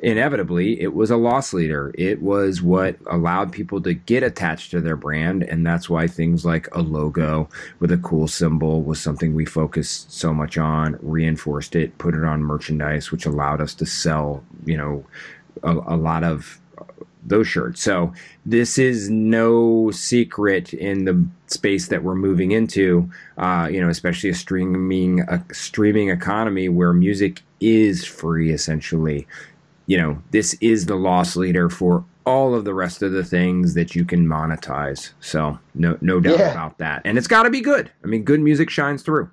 inevitably 0.03 0.81
it 0.81 0.94
was 0.94 1.11
a 1.11 1.16
loss 1.16 1.53
leader. 1.53 1.92
It 1.96 2.22
was 2.22 2.62
what 2.62 2.96
allowed 3.07 3.53
people 3.53 3.81
to 3.83 3.94
get 3.94 4.22
attached 4.22 4.70
to 4.72 4.81
their 4.81 4.96
brand. 4.96 5.42
And 5.42 5.66
that's 5.66 5.88
why 5.88 6.07
things 6.07 6.44
like 6.44 6.68
a 6.75 6.83
logo 6.83 7.49
with 7.79 7.90
a 7.92 7.99
cool 7.99 8.29
symbol 8.29 8.83
was 8.83 9.01
something 9.01 9.35
we 9.35 9.44
focused 9.44 10.12
so 10.12 10.35
much 10.35 10.59
on, 10.59 10.99
reinforced 11.01 11.77
it, 11.77 11.96
put 11.99 12.14
it 12.14 12.25
on 12.25 12.42
merchandise, 12.42 13.11
which 13.11 13.27
allowed 13.27 13.61
us 13.61 13.75
to 13.75 13.87
sell, 13.87 14.42
you 14.64 14.77
know, 14.77 15.05
a, 15.62 15.72
a 15.72 15.96
lot 15.96 16.25
of 16.25 16.61
those 17.27 17.49
shirts. 17.49 17.83
So 17.83 18.12
this 18.44 18.79
is 18.79 19.11
no 19.11 19.90
secret 19.90 20.72
in 20.72 21.05
the 21.05 21.27
space 21.49 21.88
that 21.88 22.05
we're 22.05 22.14
moving 22.14 22.53
into. 22.53 23.11
Uh, 23.37 23.68
you 23.70 23.81
know, 23.81 23.88
especially 23.88 24.31
a 24.31 24.35
streaming 24.35 25.20
a 25.20 25.44
streaming 25.53 26.11
economy 26.11 26.68
where 26.68 26.92
music 26.92 27.42
is 27.61 28.05
free 28.05 28.53
essentially 28.53 29.27
you 29.87 29.96
know, 29.96 30.22
this 30.31 30.55
is 30.61 30.87
the 30.87 30.96
loss 30.96 31.37
leader 31.37 31.68
for 31.68 32.05
all 32.25 32.55
of 32.55 32.64
the 32.64 32.75
rest 32.75 33.03
of 33.03 33.12
the 33.12 33.25
things 33.25 33.75
that 33.75 33.94
you 33.94 34.05
can 34.05 34.27
monetize. 34.27 35.12
So 35.20 35.59
no 35.75 35.96
no 36.01 36.20
doubt 36.20 36.38
yeah. 36.38 36.51
about 36.51 36.79
that. 36.79 37.03
And 37.05 37.16
it's 37.16 37.29
got 37.29 37.44
to 37.44 37.51
be 37.51 37.61
good. 37.61 37.90
I 38.05 38.09
mean, 38.09 38.25
good 38.25 38.40
music 38.40 38.68
shines 38.68 39.03
through. 39.03 39.31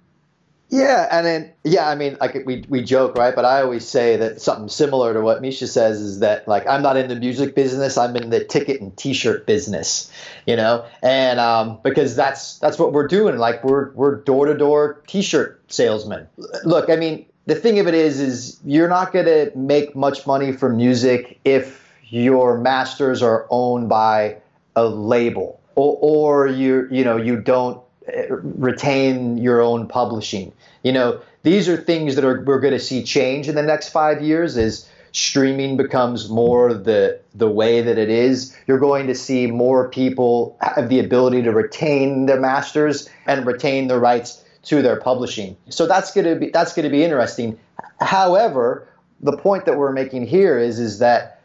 Yeah, 0.70 1.08
and 1.12 1.24
then 1.24 1.52
yeah, 1.64 1.88
I 1.88 1.94
mean, 1.94 2.18
like 2.20 2.36
we 2.48 2.66
we 2.68 2.82
joke, 2.82 3.16
right? 3.16 3.36
But 3.36 3.46
I 3.46 3.62
always 3.62 3.88
say 3.88 4.18
that 4.18 4.42
something 4.42 4.70
similar 4.70 5.14
to 5.14 5.22
what 5.22 5.40
Misha 5.40 5.68
says 5.68 6.02
is 6.02 6.20
that 6.22 6.48
like 6.48 6.66
I'm 6.66 6.82
not 6.82 6.98
in 6.98 7.10
the 7.10 7.16
music 7.16 7.54
business, 7.54 7.96
I'm 7.96 8.16
in 8.16 8.32
the 8.32 8.44
ticket 8.44 8.82
and 8.82 8.96
T-shirt 8.98 9.46
business, 9.46 10.12
you 10.48 10.56
know, 10.56 10.84
and 11.04 11.40
um, 11.40 11.80
because 11.84 12.16
that's 12.16 12.58
that's 12.58 12.80
what 12.80 12.92
we're 12.92 13.08
doing. 13.08 13.38
Like 13.38 13.64
we're 13.64 13.92
we're 13.92 14.16
door 14.16 14.48
to 14.48 14.58
door 14.58 15.04
T-shirt 15.06 15.62
salesmen. 15.72 16.28
Look, 16.66 16.90
I 16.90 16.96
mean, 16.96 17.28
the 17.46 17.56
thing 17.56 17.80
of 17.80 17.88
it 17.88 17.94
is, 17.94 18.20
is 18.20 18.60
you're 18.64 18.90
not 18.90 19.12
going 19.12 19.26
to 19.26 19.52
make 19.58 19.96
much 19.96 20.26
money 20.26 20.52
from 20.52 20.78
music 20.78 21.40
if 21.44 21.92
your 22.10 22.58
masters 22.58 23.22
are 23.22 23.48
owned 23.50 23.90
by 23.90 24.38
a 24.76 24.86
label 24.86 25.60
or, 25.76 25.98
or 26.02 26.48
you 26.48 26.88
you 26.92 27.04
know 27.04 27.18
you 27.18 27.40
don't 27.40 27.82
eh, 28.08 28.28
retain 28.30 29.38
your 29.38 29.62
own 29.62 29.88
publishing. 29.88 30.52
You 30.84 30.92
know 30.92 31.22
these 31.44 31.68
are 31.68 31.78
things 31.78 32.16
that 32.16 32.24
are 32.24 32.44
we're 32.44 32.60
going 32.60 32.74
to 32.74 32.80
see 32.80 33.04
change 33.04 33.50
in 33.50 33.56
the 33.56 33.64
next 33.64 33.90
five 33.90 34.22
years 34.22 34.58
as 34.58 34.88
streaming 35.12 35.78
becomes 35.78 36.30
more 36.30 36.74
the 36.74 37.20
the 37.36 37.50
way 37.50 37.82
that 37.82 37.98
it 37.98 38.10
is. 38.10 38.56
You're 38.68 38.80
going 38.80 39.08
to 39.08 39.16
see 39.16 39.48
more 39.48 39.90
people 39.90 40.58
have 40.62 40.90
the 40.90 41.00
ability 41.00 41.44
to 41.44 41.52
retain 41.52 42.26
their 42.26 42.40
masters 42.40 43.10
and 43.26 43.46
retain 43.46 43.88
the 43.88 44.00
rights 44.00 44.43
to 44.64 44.82
their 44.82 44.96
publishing. 44.96 45.56
So 45.70 45.88
that's 45.88 46.14
going 46.14 46.26
to 46.26 46.36
be 46.36 46.50
that's 46.50 46.74
going 46.74 46.86
to 46.86 46.90
be 46.90 47.04
interesting. 47.04 47.60
However, 48.00 48.88
the 49.22 49.38
point 49.38 49.66
that 49.66 49.78
we're 49.78 49.92
making 49.92 50.28
here 50.28 50.58
is 50.58 50.80
is 50.80 51.00
that 51.00 51.42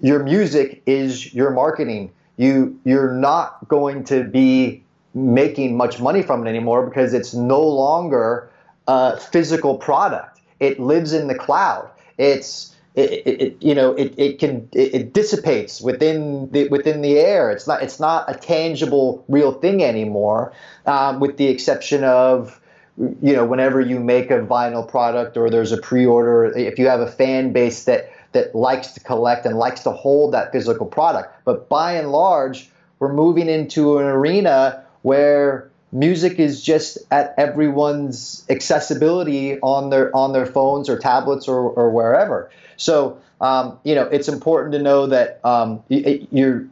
your 0.00 0.22
music 0.22 0.82
is 0.86 1.32
your 1.34 1.50
marketing. 1.50 2.10
You 2.36 2.78
you're 2.84 3.12
not 3.12 3.68
going 3.68 4.04
to 4.04 4.24
be 4.24 4.82
making 5.14 5.76
much 5.76 6.00
money 6.00 6.22
from 6.22 6.46
it 6.46 6.48
anymore 6.48 6.86
because 6.86 7.12
it's 7.12 7.34
no 7.34 7.60
longer 7.60 8.50
a 8.88 9.18
physical 9.18 9.76
product. 9.76 10.40
It 10.58 10.80
lives 10.80 11.12
in 11.12 11.28
the 11.28 11.34
cloud. 11.34 11.90
It's 12.18 12.71
it, 12.94 13.26
it, 13.26 13.62
you 13.62 13.74
know 13.74 13.92
it, 13.92 14.14
it 14.18 14.38
can 14.38 14.68
it, 14.72 14.94
it, 14.94 15.12
dissipates 15.14 15.80
within 15.80 16.50
the 16.50 16.68
within 16.68 17.00
the 17.00 17.18
air. 17.18 17.50
It's 17.50 17.66
not 17.66 17.82
it's 17.82 17.98
not 17.98 18.30
a 18.30 18.34
tangible 18.34 19.24
real 19.28 19.52
thing 19.52 19.82
anymore 19.82 20.52
um, 20.84 21.18
with 21.18 21.38
the 21.38 21.46
exception 21.46 22.04
of 22.04 22.60
you 22.98 23.34
know 23.34 23.46
whenever 23.46 23.80
you 23.80 23.98
make 23.98 24.30
a 24.30 24.40
vinyl 24.40 24.86
product 24.86 25.38
or 25.38 25.48
there's 25.48 25.72
a 25.72 25.78
pre-order 25.78 26.44
if 26.56 26.78
you 26.78 26.86
have 26.88 27.00
a 27.00 27.10
fan 27.10 27.52
base 27.52 27.84
that 27.84 28.12
that 28.32 28.54
likes 28.54 28.92
to 28.92 29.00
collect 29.00 29.46
and 29.46 29.56
likes 29.56 29.82
to 29.82 29.90
hold 29.90 30.32
that 30.32 30.52
physical 30.52 30.86
product. 30.86 31.34
But 31.44 31.70
by 31.70 31.94
and 31.94 32.12
large 32.12 32.68
we're 32.98 33.12
moving 33.12 33.48
into 33.48 33.98
an 33.98 34.06
arena 34.06 34.84
where 35.00 35.70
music 35.92 36.38
is 36.38 36.62
just 36.62 36.98
at 37.10 37.34
everyone's 37.38 38.44
accessibility 38.50 39.58
on 39.60 39.90
their 39.90 40.14
on 40.14 40.32
their 40.32 40.46
phones 40.46 40.88
or 40.88 40.98
tablets 40.98 41.48
or, 41.48 41.70
or 41.70 41.90
wherever 41.90 42.50
so, 42.82 43.16
um, 43.40 43.78
you 43.84 43.94
know, 43.94 44.02
it's 44.06 44.26
important 44.26 44.72
to 44.72 44.82
know 44.82 45.06
that 45.06 45.40
um, 45.44 45.80
you're, 45.88 46.66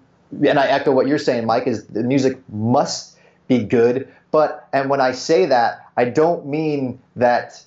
and 0.45 0.59
I 0.59 0.67
echo 0.67 0.91
what 0.91 1.07
you're 1.07 1.19
saying, 1.19 1.47
Mike, 1.47 1.69
is 1.69 1.87
the 1.87 2.03
music 2.03 2.37
must 2.53 3.17
be 3.47 3.63
good. 3.63 4.13
But, 4.33 4.69
and 4.73 4.91
when 4.91 5.01
I 5.01 5.13
say 5.13 5.47
that, 5.47 5.89
I 5.97 6.07
don't 6.07 6.47
mean 6.47 7.01
that 7.15 7.63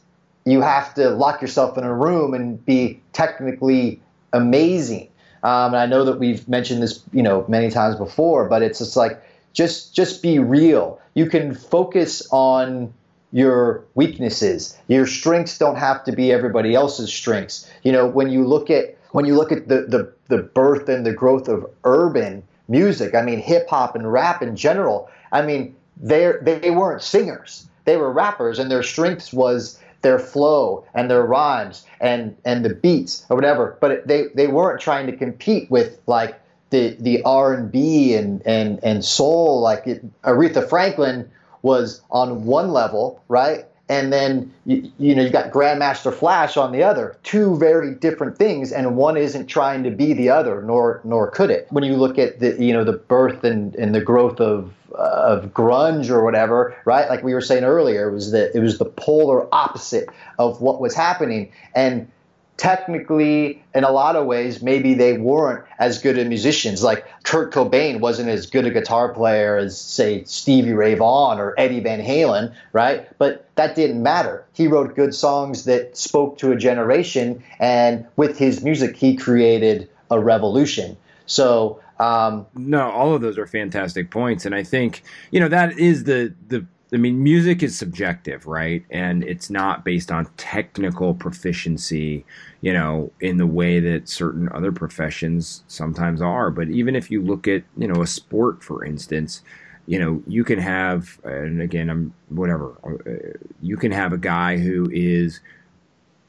you 0.46 0.60
have 0.60 0.94
to 0.96 1.12
lock 1.12 1.42
yourself 1.42 1.78
in 1.78 1.86
a 1.86 1.94
room 1.94 2.34
and 2.34 2.64
be 2.66 3.00
technically 3.14 4.02
amazing. 4.34 5.08
Um, 5.44 5.74
and 5.74 5.78
I 5.78 5.86
know 5.86 6.04
that 6.04 6.20
we've 6.20 6.46
mentioned 6.50 6.84
this, 6.84 7.02
you 7.14 7.24
know, 7.24 7.46
many 7.48 7.70
times 7.70 7.96
before, 7.96 8.50
but 8.50 8.62
it's 8.62 8.80
just 8.80 8.98
like, 8.98 9.24
just, 9.54 9.96
just 9.96 10.22
be 10.22 10.40
real. 10.40 11.00
You 11.14 11.28
can 11.30 11.56
focus 11.56 12.28
on 12.30 12.94
your 13.34 13.84
weaknesses. 13.96 14.78
Your 14.88 15.08
strengths 15.08 15.58
don't 15.58 15.76
have 15.76 16.04
to 16.06 16.12
be 16.14 16.32
everybody 16.32 16.76
else's 16.76 17.12
strengths. 17.12 17.70
You 17.82 17.92
know, 17.92 18.08
when 18.08 18.30
you 18.30 18.46
look 18.46 18.70
at 18.70 18.96
when 19.12 19.26
you 19.26 19.36
look 19.36 19.52
at 19.52 19.68
the 19.68 19.82
the, 19.82 20.14
the 20.28 20.44
birth 20.44 20.88
and 20.88 21.06
the 21.06 21.12
growth 21.12 21.50
of 21.50 21.66
urban 21.84 22.44
music, 22.70 23.16
I 23.16 23.24
mean 23.24 23.40
hip 23.40 23.68
hop 23.68 23.96
and 23.96 24.10
rap 24.10 24.42
in 24.42 24.56
general, 24.56 25.10
I 25.32 25.42
mean 25.42 25.76
they 25.98 26.32
they 26.42 26.70
weren't 26.70 27.02
singers. 27.02 27.68
They 27.86 27.98
were 27.98 28.12
rappers 28.12 28.60
and 28.60 28.72
their 28.72 28.84
strengths 28.84 29.34
was 29.34 29.80
their 30.04 30.20
flow 30.20 30.86
and 30.94 31.10
their 31.10 31.24
rhymes 31.24 31.86
and 32.00 32.38
and 32.46 32.64
the 32.64 32.76
beats 32.76 33.26
or 33.30 33.36
whatever. 33.36 33.78
But 33.82 34.08
they 34.08 34.28
they 34.36 34.48
weren't 34.48 34.80
trying 34.80 35.08
to 35.08 35.18
compete 35.18 35.72
with 35.72 36.00
like 36.06 36.40
the 36.70 36.96
the 37.00 37.24
R 37.24 37.56
and 37.56 37.72
B 37.72 38.14
and 38.14 38.46
and 38.46 38.80
and 38.84 39.04
soul. 39.04 39.60
Like 39.60 39.88
it, 39.88 40.22
Aretha 40.22 40.70
Franklin 40.70 41.32
was 41.64 42.02
on 42.12 42.46
one 42.46 42.72
level, 42.72 43.24
right? 43.28 43.66
And 43.90 44.14
then 44.14 44.54
you, 44.66 44.90
you 44.98 45.14
know 45.14 45.24
you 45.24 45.30
got 45.30 45.52
Grandmaster 45.52 46.14
Flash 46.14 46.56
on 46.56 46.72
the 46.72 46.84
other. 46.84 47.18
Two 47.24 47.58
very 47.58 47.94
different 47.94 48.38
things, 48.38 48.72
and 48.72 48.96
one 48.96 49.18
isn't 49.18 49.48
trying 49.48 49.84
to 49.84 49.92
be 49.92 50.14
the 50.14 50.30
other, 50.30 50.62
nor 50.62 51.02
nor 51.04 51.30
could 51.30 51.50
it. 51.50 51.68
When 51.70 51.84
you 51.84 51.96
look 51.96 52.18
at 52.18 52.40
the 52.40 52.56
you 52.64 52.72
know 52.72 52.84
the 52.84 52.94
birth 52.94 53.44
and, 53.44 53.76
and 53.76 53.94
the 53.94 54.00
growth 54.02 54.40
of 54.40 54.74
uh, 54.98 55.02
of 55.02 55.54
grunge 55.54 56.10
or 56.10 56.24
whatever, 56.24 56.76
right? 56.86 57.10
Like 57.10 57.24
we 57.24 57.34
were 57.34 57.42
saying 57.42 57.66
earlier, 57.66 58.10
was 58.10 58.32
that 58.32 58.56
it 58.56 58.60
was 58.60 58.78
the 58.78 58.86
polar 58.86 59.54
opposite 59.54 60.08
of 60.40 60.62
what 60.62 60.80
was 60.80 60.96
happening, 60.96 61.52
and 61.76 62.08
technically, 62.58 63.64
in 63.74 63.84
a 63.84 63.92
lot 63.92 64.16
of 64.16 64.26
ways, 64.26 64.62
maybe 64.62 64.94
they 64.94 65.18
weren't 65.18 65.66
as 65.80 66.00
good 66.00 66.18
as 66.18 66.28
musicians. 66.28 66.84
Like 66.84 67.06
Kurt 67.24 67.54
Cobain 67.54 68.00
wasn't 68.00 68.30
as 68.30 68.46
good 68.46 68.66
a 68.66 68.72
guitar 68.72 69.14
player 69.14 69.58
as, 69.58 69.80
say, 69.80 70.24
Stevie 70.26 70.74
Ray 70.74 70.96
Vaughan 70.96 71.40
or 71.40 71.56
Eddie 71.58 71.80
Van 71.80 72.02
Halen, 72.02 72.54
right? 72.72 73.08
But 73.18 73.48
that 73.56 73.76
didn't 73.76 74.02
matter. 74.02 74.46
He 74.54 74.68
wrote 74.68 74.96
good 74.96 75.16
songs 75.16 75.66
that 75.66 75.98
spoke 75.98 76.38
to 76.40 76.52
a 76.52 76.56
generation, 76.56 77.44
and 77.60 78.06
with 78.16 78.38
his 78.38 78.64
music, 78.64 78.96
he 78.96 79.16
created 79.16 79.90
a 80.12 80.20
revolution. 80.20 80.96
So, 81.26 81.80
um, 82.00 82.46
no, 82.56 82.90
all 82.92 83.14
of 83.14 83.22
those 83.22 83.38
are 83.38 83.48
fantastic 83.48 84.12
points, 84.12 84.46
and 84.46 84.54
I 84.54 84.64
think 84.64 85.04
you 85.32 85.40
know 85.40 85.48
that 85.48 85.78
is 85.78 86.04
the 86.04 86.34
the 86.48 86.66
I 86.94 86.98
mean, 86.98 87.24
music 87.24 87.64
is 87.64 87.78
subjective, 87.78 88.46
right? 88.46 88.86
And 88.92 89.24
it's 89.24 89.50
not 89.50 89.84
based 89.84 90.12
on 90.12 90.28
technical 90.38 91.16
proficiency, 91.16 92.26
you 92.62 92.72
know, 92.72 93.12
in 93.20 93.38
the 93.38 93.48
way 93.48 93.80
that 93.80 94.08
certain 94.08 94.48
other 94.54 94.72
professions 94.72 95.64
sometimes 95.68 96.22
are. 96.22 96.52
But 96.52 96.70
even 96.70 96.96
if 96.96 97.10
you 97.10 97.22
look 97.22 97.48
at, 97.48 97.64
you 97.78 97.88
know, 97.88 98.02
a 98.02 98.08
sport, 98.08 98.64
for 98.64 98.86
instance, 98.86 99.42
you 99.88 100.00
know, 100.00 100.22
you 100.28 100.44
can 100.44 100.60
have, 100.60 101.20
and 101.24 101.62
again, 101.62 101.90
I'm 101.90 102.14
whatever, 102.30 102.78
uh, 102.86 103.38
you 103.62 103.76
can 103.78 103.92
have 103.92 104.14
a 104.14 104.18
guy 104.18 104.58
who 104.58 104.90
is, 104.92 105.42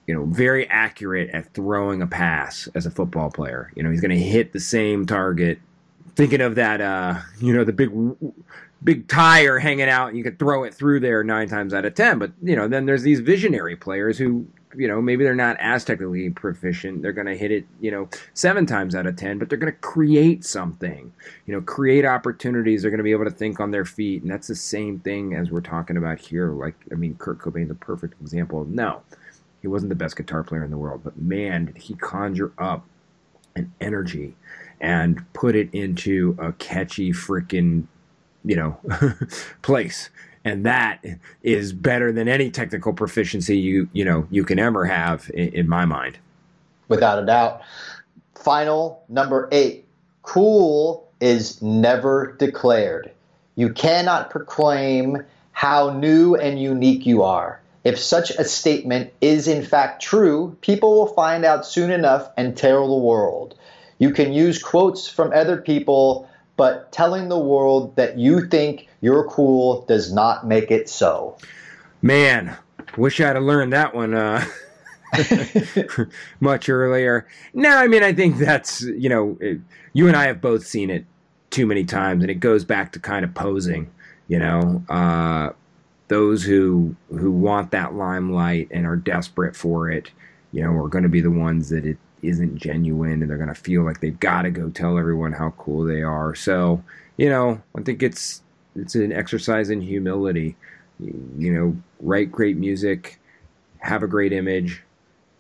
you 0.07 0.15
know, 0.15 0.25
very 0.25 0.69
accurate 0.69 1.31
at 1.31 1.53
throwing 1.55 2.03
a 2.03 2.07
pass 2.07 2.69
as 2.75 2.87
a 2.87 2.91
football 2.91 3.31
player. 3.31 3.71
You 3.77 3.83
know, 3.83 3.91
he's 3.91 4.01
going 4.01 4.11
to 4.11 4.19
hit 4.19 4.53
the 4.53 4.61
same 4.61 5.07
target. 5.07 5.59
Thinking 6.17 6.41
of 6.41 6.55
that, 6.55 6.81
uh, 6.81 7.21
you 7.41 7.53
know, 7.53 7.65
the 7.65 7.73
big 7.73 7.91
big 8.85 9.09
tire 9.09 9.59
hanging 9.59 9.89
out 9.89 10.15
you 10.15 10.23
could 10.23 10.39
throw 10.39 10.63
it 10.65 10.75
through 10.75 11.01
there 11.01 11.25
nine 11.25 11.49
times 11.49 11.73
out 11.73 11.85
of 11.85 11.95
ten. 11.95 12.19
But 12.19 12.33
you 12.43 12.55
know, 12.55 12.69
then 12.69 12.87
there's 12.87 13.03
these 13.03 13.21
visionary 13.21 13.77
players 13.77 14.19
who, 14.19 14.47
you 14.77 14.87
know, 14.87 15.01
maybe 15.01 15.25
they're 15.25 15.35
not 15.35 15.57
as 15.59 15.85
technically 15.85 16.29
proficient. 16.31 17.03
They're 17.03 17.13
going 17.13 17.27
to 17.27 17.37
hit 17.37 17.51
it, 17.51 17.67
you 17.81 17.91
know, 17.91 18.09
seven 18.35 18.67
times 18.67 18.95
out 18.95 19.07
of 19.07 19.17
ten, 19.17 19.39
but 19.39 19.49
they're 19.49 19.59
going 19.59 19.73
to 19.73 19.79
create 19.79 20.45
something. 20.45 21.13
You 21.47 21.55
know, 21.55 21.63
create 21.63 22.05
opportunities. 22.05 22.83
They're 22.83 22.91
going 22.91 22.99
to 22.99 23.05
be 23.05 23.13
able 23.13 23.25
to 23.25 23.31
think 23.31 23.59
on 23.59 23.71
their 23.71 23.87
feet, 23.87 24.23
and 24.23 24.31
that's 24.31 24.49
the 24.49 24.55
same 24.55 25.01
thing 25.01 25.35
as 25.35 25.51
we're 25.51 25.61
talking 25.63 25.97
about 25.97 26.21
here. 26.21 26.51
Like, 26.53 26.77
I 26.93 26.95
mean, 26.95 27.17
Kurt 27.17 27.39
Cobain's 27.39 27.71
a 27.71 27.75
perfect 27.75 28.21
example. 28.21 28.65
No, 28.67 29.03
he 29.63 29.69
wasn't 29.69 29.89
the 29.89 29.97
best 29.97 30.17
guitar 30.17 30.45
player 30.45 30.65
in 30.65 30.71
the 30.71 30.79
world, 30.79 31.01
but 31.03 31.17
man, 31.17 31.65
did 31.67 31.79
he 31.79 31.95
conjure 31.95 32.53
up 32.59 32.85
an 33.57 33.73
energy 33.81 34.35
and 34.85 35.25
put 35.33 35.57
it 35.57 35.73
into 35.73 36.37
a 36.39 36.53
catchy 36.53 37.11
freaking 37.11 37.87
you 38.45 38.55
know 38.55 38.79
place. 39.63 40.11
And 40.47 40.67
that 40.67 41.03
is 41.43 41.73
better 41.73 42.13
than 42.13 42.29
any 42.29 42.51
technical 42.51 42.93
proficiency 42.93 43.59
you 43.59 43.89
you 43.95 44.05
know 44.05 44.29
you 44.31 44.45
can 44.45 44.59
ever 44.59 44.85
have 44.85 45.31
in, 45.33 45.49
in, 45.55 45.69
my 45.69 45.87
mind. 45.87 46.19
Without 46.89 47.23
a 47.23 47.25
doubt. 47.25 47.63
Final 48.35 49.03
number 49.09 49.49
eight. 49.53 49.87
Cool 50.23 51.09
is 51.19 51.63
never 51.63 52.37
declared. 52.39 53.11
You 53.57 53.73
cannot 53.73 54.29
proclaim 54.29 55.25
how 55.53 55.91
new 55.91 56.35
and 56.35 56.61
unique 56.61 57.07
you 57.07 57.23
are. 57.23 57.61
If 57.85 57.99
such 57.99 58.31
a 58.31 58.45
statement 58.45 59.15
is 59.23 59.49
in 59.49 59.65
fact 59.65 60.03
true 60.03 60.59
people 60.61 60.95
will 60.95 61.15
find 61.15 61.47
out 61.47 61.65
soon 61.65 61.91
enough 61.91 62.29
and 62.37 62.55
tell 62.55 62.87
the 62.87 63.03
world 63.03 63.55
you 63.99 64.11
can 64.11 64.33
use 64.33 64.63
quotes 64.63 65.09
from 65.09 65.33
other 65.33 65.57
people 65.57 66.29
but 66.57 66.93
telling 66.93 67.29
the 67.29 67.39
world 67.39 67.97
that 67.97 68.19
you 68.19 68.47
think 68.47 68.89
you're 69.01 69.25
cool 69.25 69.85
does 69.87 70.13
not 70.13 70.47
make 70.47 70.71
it 70.71 70.89
so. 70.89 71.37
Man, 72.01 72.57
wish 72.97 73.21
I'd 73.21 73.35
have 73.35 73.43
learned 73.43 73.73
that 73.73 73.95
one 73.95 74.15
uh, 74.15 74.45
much 76.41 76.69
earlier. 76.69 77.27
No, 77.53 77.77
I 77.77 77.89
mean, 77.89 78.03
I 78.03 78.13
think 78.13 78.39
that's, 78.39 78.83
you 78.83 79.09
know, 79.09 79.37
it, 79.41 79.61
you 79.93 80.07
and 80.07 80.17
I 80.17 80.27
have 80.27 80.41
both 80.41 80.67
seen 80.67 80.91
it 80.91 81.05
too 81.51 81.67
many 81.67 81.85
times, 81.85 82.23
and 82.23 82.31
it 82.31 82.41
goes 82.41 82.65
back 82.65 82.93
to 82.93 83.01
kind 83.01 83.25
of 83.25 83.35
posing, 83.35 83.91
you 84.29 84.39
know. 84.39 84.85
Uh, 84.89 85.51
those 86.09 86.43
who 86.43 86.95
who 87.09 87.31
want 87.31 87.71
that 87.71 87.95
limelight 87.95 88.69
and 88.71 88.87
are 88.87 88.97
desperate 88.97 89.57
for 89.57 89.91
it, 89.91 90.11
you 90.53 90.63
know, 90.63 90.71
are 90.73 90.89
going 90.89 91.05
to 91.05 91.09
be 91.09 91.21
the 91.21 91.31
ones 91.31 91.71
that 91.71 91.87
it 91.87 91.97
isn't 92.29 92.57
genuine 92.57 93.23
and 93.23 93.31
they're 93.31 93.39
going 93.39 93.49
to 93.49 93.55
feel 93.55 93.85
like 93.85 94.01
they've 94.01 94.19
got 94.19 94.43
to 94.43 94.51
go 94.51 94.71
tell 94.71 94.99
everyone 94.99 95.33
how 95.33 95.51
cool 95.51 95.85
they 95.85 96.03
are. 96.03 96.35
So, 96.35 96.83
you 97.17 97.29
know, 97.29 97.63
I 97.77 97.83
think 97.83 98.03
it's 98.03 98.43
it's 98.77 98.95
an 98.95 99.13
exercise 99.13 99.71
in 99.71 99.81
humility. 99.81 100.57
You 101.01 101.53
know, 101.53 101.77
write 102.01 102.31
great 102.31 102.57
music, 102.57 103.21
have 103.79 104.03
a 104.03 104.09
great 104.09 104.33
image, 104.33 104.83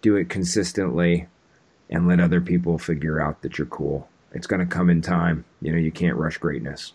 do 0.03 0.16
it 0.16 0.29
consistently, 0.29 1.27
and 1.90 2.09
let 2.09 2.20
other 2.20 2.40
people 2.40 2.79
figure 2.79 3.20
out 3.20 3.42
that 3.42 3.59
you're 3.59 3.66
cool. 3.66 4.09
It's 4.33 4.47
going 4.47 4.61
to 4.61 4.66
come 4.66 4.90
in 4.90 5.01
time. 5.01 5.44
You 5.62 5.73
know, 5.73 5.79
you 5.79 5.92
can't 5.92 6.16
rush 6.16 6.38
greatness. 6.38 6.92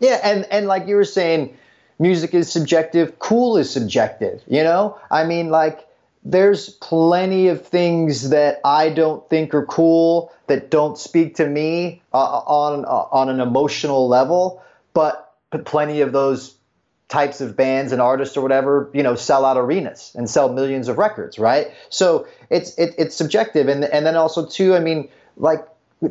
Yeah, 0.00 0.20
and 0.24 0.46
and 0.50 0.66
like 0.66 0.88
you 0.88 0.96
were 0.96 1.04
saying, 1.04 1.56
music 2.02 2.34
is 2.34 2.50
subjective, 2.50 3.18
cool 3.20 3.56
is 3.56 3.70
subjective, 3.70 4.42
you 4.46 4.62
know? 4.62 4.98
I 5.10 5.24
mean 5.24 5.48
like 5.50 5.86
there's 6.24 6.68
plenty 6.68 7.48
of 7.48 7.66
things 7.66 8.30
that 8.30 8.60
I 8.64 8.90
don't 8.90 9.28
think 9.28 9.54
are 9.54 9.66
cool 9.66 10.32
that 10.46 10.70
don't 10.70 10.96
speak 10.96 11.36
to 11.36 11.46
me 11.46 12.02
uh, 12.12 12.16
on 12.16 12.84
uh, 12.84 12.88
on 13.10 13.28
an 13.28 13.40
emotional 13.40 14.08
level, 14.08 14.62
but 14.94 15.34
plenty 15.64 16.00
of 16.00 16.12
those 16.12 16.54
types 17.08 17.40
of 17.40 17.56
bands 17.56 17.92
and 17.92 18.00
artists 18.00 18.36
or 18.36 18.40
whatever, 18.40 18.90
you 18.94 19.02
know, 19.02 19.14
sell 19.14 19.44
out 19.44 19.58
arenas 19.58 20.12
and 20.14 20.30
sell 20.30 20.50
millions 20.52 20.88
of 20.88 20.96
records, 20.96 21.38
right? 21.38 21.72
So 21.90 22.26
it's 22.50 22.78
it, 22.78 22.94
it's 22.98 23.16
subjective, 23.16 23.68
and 23.68 23.84
and 23.84 24.06
then 24.06 24.16
also 24.16 24.46
too, 24.46 24.74
I 24.74 24.80
mean, 24.80 25.08
like 25.36 25.66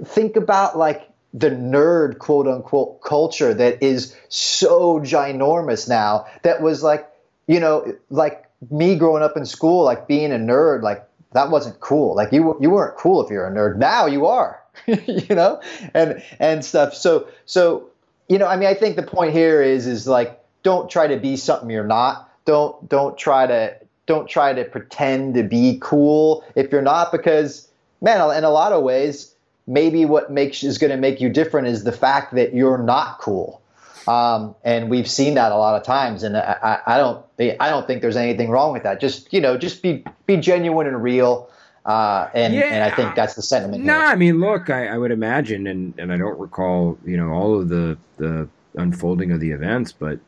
think 0.05 0.35
about 0.35 0.77
like 0.77 1.09
the 1.33 1.49
nerd 1.49 2.19
quote 2.19 2.47
unquote 2.47 3.01
culture 3.01 3.53
that 3.53 3.81
is 3.81 4.15
so 4.27 4.99
ginormous 4.99 5.87
now 5.87 6.25
that 6.41 6.61
was 6.61 6.83
like 6.83 7.09
you 7.47 7.59
know 7.59 7.97
like 8.09 8.45
me 8.69 8.95
growing 8.95 9.23
up 9.23 9.35
in 9.35 9.45
school, 9.45 9.83
like 9.83 10.07
being 10.07 10.31
a 10.31 10.37
nerd, 10.37 10.83
like 10.83 11.07
that 11.33 11.49
wasn't 11.49 11.79
cool. 11.79 12.15
Like 12.15 12.31
you 12.31 12.55
you 12.59 12.69
weren't 12.69 12.97
cool 12.97 13.23
if 13.23 13.31
you're 13.31 13.47
a 13.47 13.51
nerd. 13.51 13.77
Now 13.77 14.05
you 14.05 14.25
are, 14.25 14.61
you 14.85 15.35
know, 15.35 15.61
and 15.93 16.21
and 16.39 16.63
stuff. 16.63 16.93
So 16.93 17.27
so 17.45 17.89
you 18.29 18.37
know, 18.37 18.47
I 18.47 18.55
mean, 18.57 18.67
I 18.67 18.73
think 18.73 18.95
the 18.95 19.03
point 19.03 19.33
here 19.33 19.61
is 19.61 19.87
is 19.87 20.07
like 20.07 20.39
don't 20.63 20.89
try 20.89 21.07
to 21.07 21.17
be 21.17 21.37
something 21.37 21.69
you're 21.69 21.87
not. 21.87 22.29
Don't 22.45 22.87
don't 22.89 23.17
try 23.17 23.47
to 23.47 23.75
don't 24.05 24.27
try 24.27 24.53
to 24.53 24.65
pretend 24.65 25.35
to 25.35 25.43
be 25.43 25.79
cool 25.81 26.43
if 26.55 26.71
you're 26.71 26.81
not 26.81 27.11
because 27.11 27.67
man, 28.01 28.35
in 28.35 28.43
a 28.43 28.49
lot 28.49 28.73
of 28.73 28.83
ways, 28.83 29.33
maybe 29.67 30.05
what 30.05 30.31
makes 30.31 30.63
is 30.63 30.77
going 30.77 30.91
to 30.91 30.97
make 30.97 31.21
you 31.21 31.29
different 31.29 31.67
is 31.67 31.83
the 31.83 31.91
fact 31.91 32.33
that 32.35 32.53
you're 32.53 32.79
not 32.79 33.19
cool 33.19 33.60
um, 34.07 34.55
and 34.63 34.89
we've 34.89 35.09
seen 35.09 35.35
that 35.35 35.51
a 35.51 35.55
lot 35.55 35.79
of 35.79 35.85
times, 35.85 36.23
and 36.23 36.35
I, 36.37 36.79
I, 36.85 36.97
don't, 36.97 37.25
I 37.39 37.69
don't 37.69 37.85
think 37.87 38.01
there's 38.01 38.17
anything 38.17 38.49
wrong 38.49 38.73
with 38.73 38.83
that. 38.83 38.99
Just 38.99 39.31
you 39.33 39.41
know, 39.41 39.57
just 39.57 39.81
be 39.81 40.03
be 40.25 40.37
genuine 40.37 40.87
and 40.87 41.01
real, 41.01 41.49
uh, 41.85 42.29
and 42.33 42.53
yeah. 42.53 42.63
and 42.63 42.83
I 42.83 42.95
think 42.95 43.15
that's 43.15 43.35
the 43.35 43.41
sentiment. 43.41 43.83
No, 43.83 43.97
I 43.97 44.15
mean, 44.15 44.39
look, 44.39 44.69
I, 44.69 44.87
I, 44.87 44.97
would 44.97 45.11
imagine, 45.11 45.67
and 45.67 45.93
and 45.97 46.11
I 46.11 46.17
don't 46.17 46.39
recall, 46.39 46.97
you 47.05 47.17
know, 47.17 47.29
all 47.29 47.59
of 47.59 47.69
the 47.69 47.97
the 48.17 48.47
unfolding 48.75 49.31
of 49.31 49.39
the 49.39 49.51
events, 49.51 49.91
but 49.91 50.19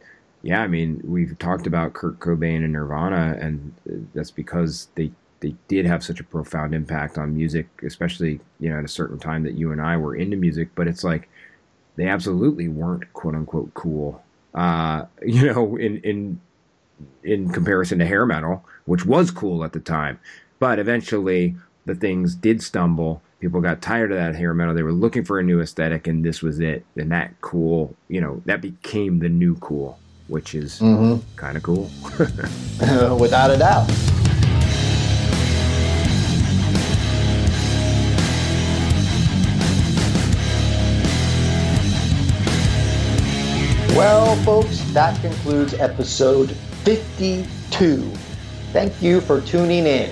yeah, 0.44 0.62
I 0.62 0.68
mean, 0.68 1.02
we've 1.06 1.38
talked 1.40 1.66
about 1.68 1.94
Kurt 1.94 2.20
Cobain 2.20 2.64
and 2.64 2.74
Nirvana, 2.74 3.38
and 3.40 3.74
that's 4.14 4.32
because 4.32 4.90
they 4.96 5.12
they 5.40 5.56
did 5.68 5.86
have 5.86 6.04
such 6.04 6.20
a 6.20 6.24
profound 6.24 6.74
impact 6.74 7.18
on 7.18 7.36
music, 7.36 7.68
especially 7.84 8.40
you 8.60 8.70
know 8.70 8.78
at 8.78 8.86
a 8.86 8.90
certain 8.90 9.20
time 9.20 9.44
that 9.44 9.54
you 9.54 9.72
and 9.72 9.82
I 9.82 9.98
were 9.98 10.16
into 10.16 10.38
music. 10.38 10.70
But 10.76 10.88
it's 10.88 11.04
like 11.04 11.30
they 11.96 12.08
absolutely 12.08 12.68
weren't 12.68 13.12
quote 13.14 13.36
unquote 13.36 13.74
cool. 13.74 14.24
Uh, 14.54 15.06
you 15.26 15.52
know, 15.52 15.76
in 15.76 15.98
in 16.02 16.40
in 17.24 17.52
comparison 17.52 18.00
to 18.00 18.06
hair 18.06 18.26
metal, 18.26 18.64
which 18.86 19.06
was 19.06 19.32
cool 19.32 19.64
at 19.64 19.74
the 19.74 19.80
time, 19.80 20.20
but 20.60 20.80
eventually 20.80 21.56
the 21.86 21.96
things 21.96 22.36
did 22.36 22.62
stumble. 22.62 23.22
People 23.40 23.60
got 23.60 23.82
tired 23.82 24.12
of 24.12 24.18
that 24.18 24.36
hair 24.36 24.54
metal. 24.54 24.74
They 24.74 24.84
were 24.84 24.94
looking 24.94 25.26
for 25.26 25.38
a 25.38 25.44
new 25.44 25.60
aesthetic, 25.60 26.08
and 26.08 26.24
this 26.24 26.42
was 26.42 26.62
it. 26.62 26.86
And 26.96 27.12
that 27.12 27.34
cool, 27.42 27.94
you 28.08 28.22
know, 28.22 28.42
that 28.46 28.62
became 28.62 29.20
the 29.20 29.28
new 29.28 29.56
cool, 29.58 30.00
which 30.28 30.56
is 30.56 30.80
mm-hmm. 30.80 31.20
kind 31.36 31.58
of 31.58 31.64
cool. 31.64 31.92
Without 33.20 33.52
a 33.52 33.58
doubt. 33.58 34.23
Well, 43.96 44.36
folks, 44.38 44.80
that 44.94 45.22
concludes 45.22 45.76
episode 45.76 46.50
52. 46.84 48.12
Thank 48.72 49.00
you 49.04 49.22
for 49.22 49.40
tuning 49.42 49.86
in. 49.86 50.12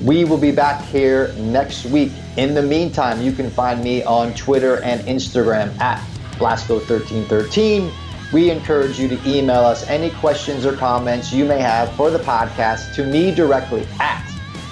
We 0.00 0.24
will 0.24 0.38
be 0.38 0.52
back 0.52 0.84
here 0.84 1.32
next 1.36 1.86
week. 1.86 2.12
In 2.36 2.54
the 2.54 2.62
meantime, 2.62 3.20
you 3.20 3.32
can 3.32 3.50
find 3.50 3.82
me 3.82 4.04
on 4.04 4.34
Twitter 4.34 4.80
and 4.84 5.00
Instagram 5.00 5.76
at 5.80 5.98
Blasko1313. 6.34 7.92
We 8.32 8.50
encourage 8.50 9.00
you 9.00 9.08
to 9.08 9.28
email 9.28 9.62
us 9.62 9.84
any 9.88 10.10
questions 10.10 10.64
or 10.64 10.76
comments 10.76 11.32
you 11.32 11.44
may 11.44 11.58
have 11.58 11.92
for 11.94 12.12
the 12.12 12.20
podcast 12.20 12.94
to 12.94 13.04
me 13.04 13.34
directly 13.34 13.84
at 13.98 14.24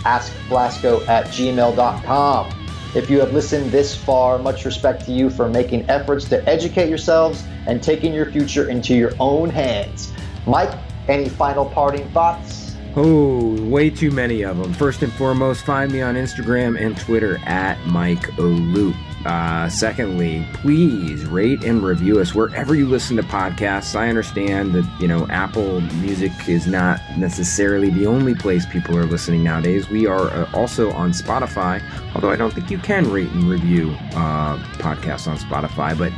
askblasko 0.05 1.05
at 1.09 1.27
gmail.com. 1.27 2.66
If 2.97 3.11
you 3.11 3.21
have 3.21 3.35
listened 3.35 3.71
this 3.71 3.95
far, 3.95 4.39
much 4.39 4.65
respect 4.65 5.05
to 5.05 5.13
you 5.13 5.29
for 5.29 5.51
making 5.51 5.85
efforts 5.91 6.27
to 6.31 6.43
educate 6.49 6.89
yourselves 6.89 7.45
and 7.67 7.83
taking 7.83 8.15
your 8.15 8.25
future 8.33 8.71
into 8.71 8.95
your 8.95 9.13
own 9.21 9.51
hands. 9.51 10.11
Mike, 10.47 10.73
any 11.07 11.29
final 11.29 11.67
parting 11.67 12.09
thoughts? 12.13 12.75
Oh, 12.97 13.55
way 13.67 13.91
too 13.91 14.11
many 14.11 14.45
of 14.45 14.57
them. 14.57 14.73
First 14.73 15.03
and 15.03 15.13
foremost, 15.13 15.67
find 15.67 15.93
me 15.93 16.01
on 16.01 16.15
Instagram 16.15 16.81
and 16.81 16.97
Twitter 16.97 17.37
at 17.45 17.79
Mike 17.85 18.23
Olup. 18.39 18.97
Uh, 19.27 19.69
secondly, 19.69 20.47
please 20.53 21.27
rate 21.27 21.65
and 21.65 21.83
review 21.83 22.21
us 22.21 22.33
wherever 22.33 22.77
you 22.77 22.87
listen 22.87 23.17
to 23.17 23.25
podcasts. 23.25 23.97
I 23.97 24.09
understand 24.09 24.73
that 24.75 24.89
you 25.01 25.09
know 25.09 25.27
Apple 25.31 25.81
Music 25.81 26.31
is 26.49 26.69
not 26.69 27.01
necessarily 27.19 27.91
the 27.91 28.07
only 28.07 28.37
place 28.37 28.65
people 28.67 28.97
are 28.97 29.05
listening 29.05 29.43
nowadays. 29.43 29.91
We 29.91 30.07
are 30.07 30.29
uh, 30.29 30.49
also 30.55 30.93
on 30.93 31.11
Spotify, 31.11 31.83
although 32.15 32.31
I 32.31 32.37
don't 32.37 32.55
think 32.55 32.71
you 32.71 32.79
can 32.79 33.11
rate 33.11 33.29
and 33.31 33.51
review 33.51 33.97
uh, 34.13 34.59
podcasts 34.79 35.27
on 35.27 35.39
Spotify. 35.39 35.99
But 35.99 36.13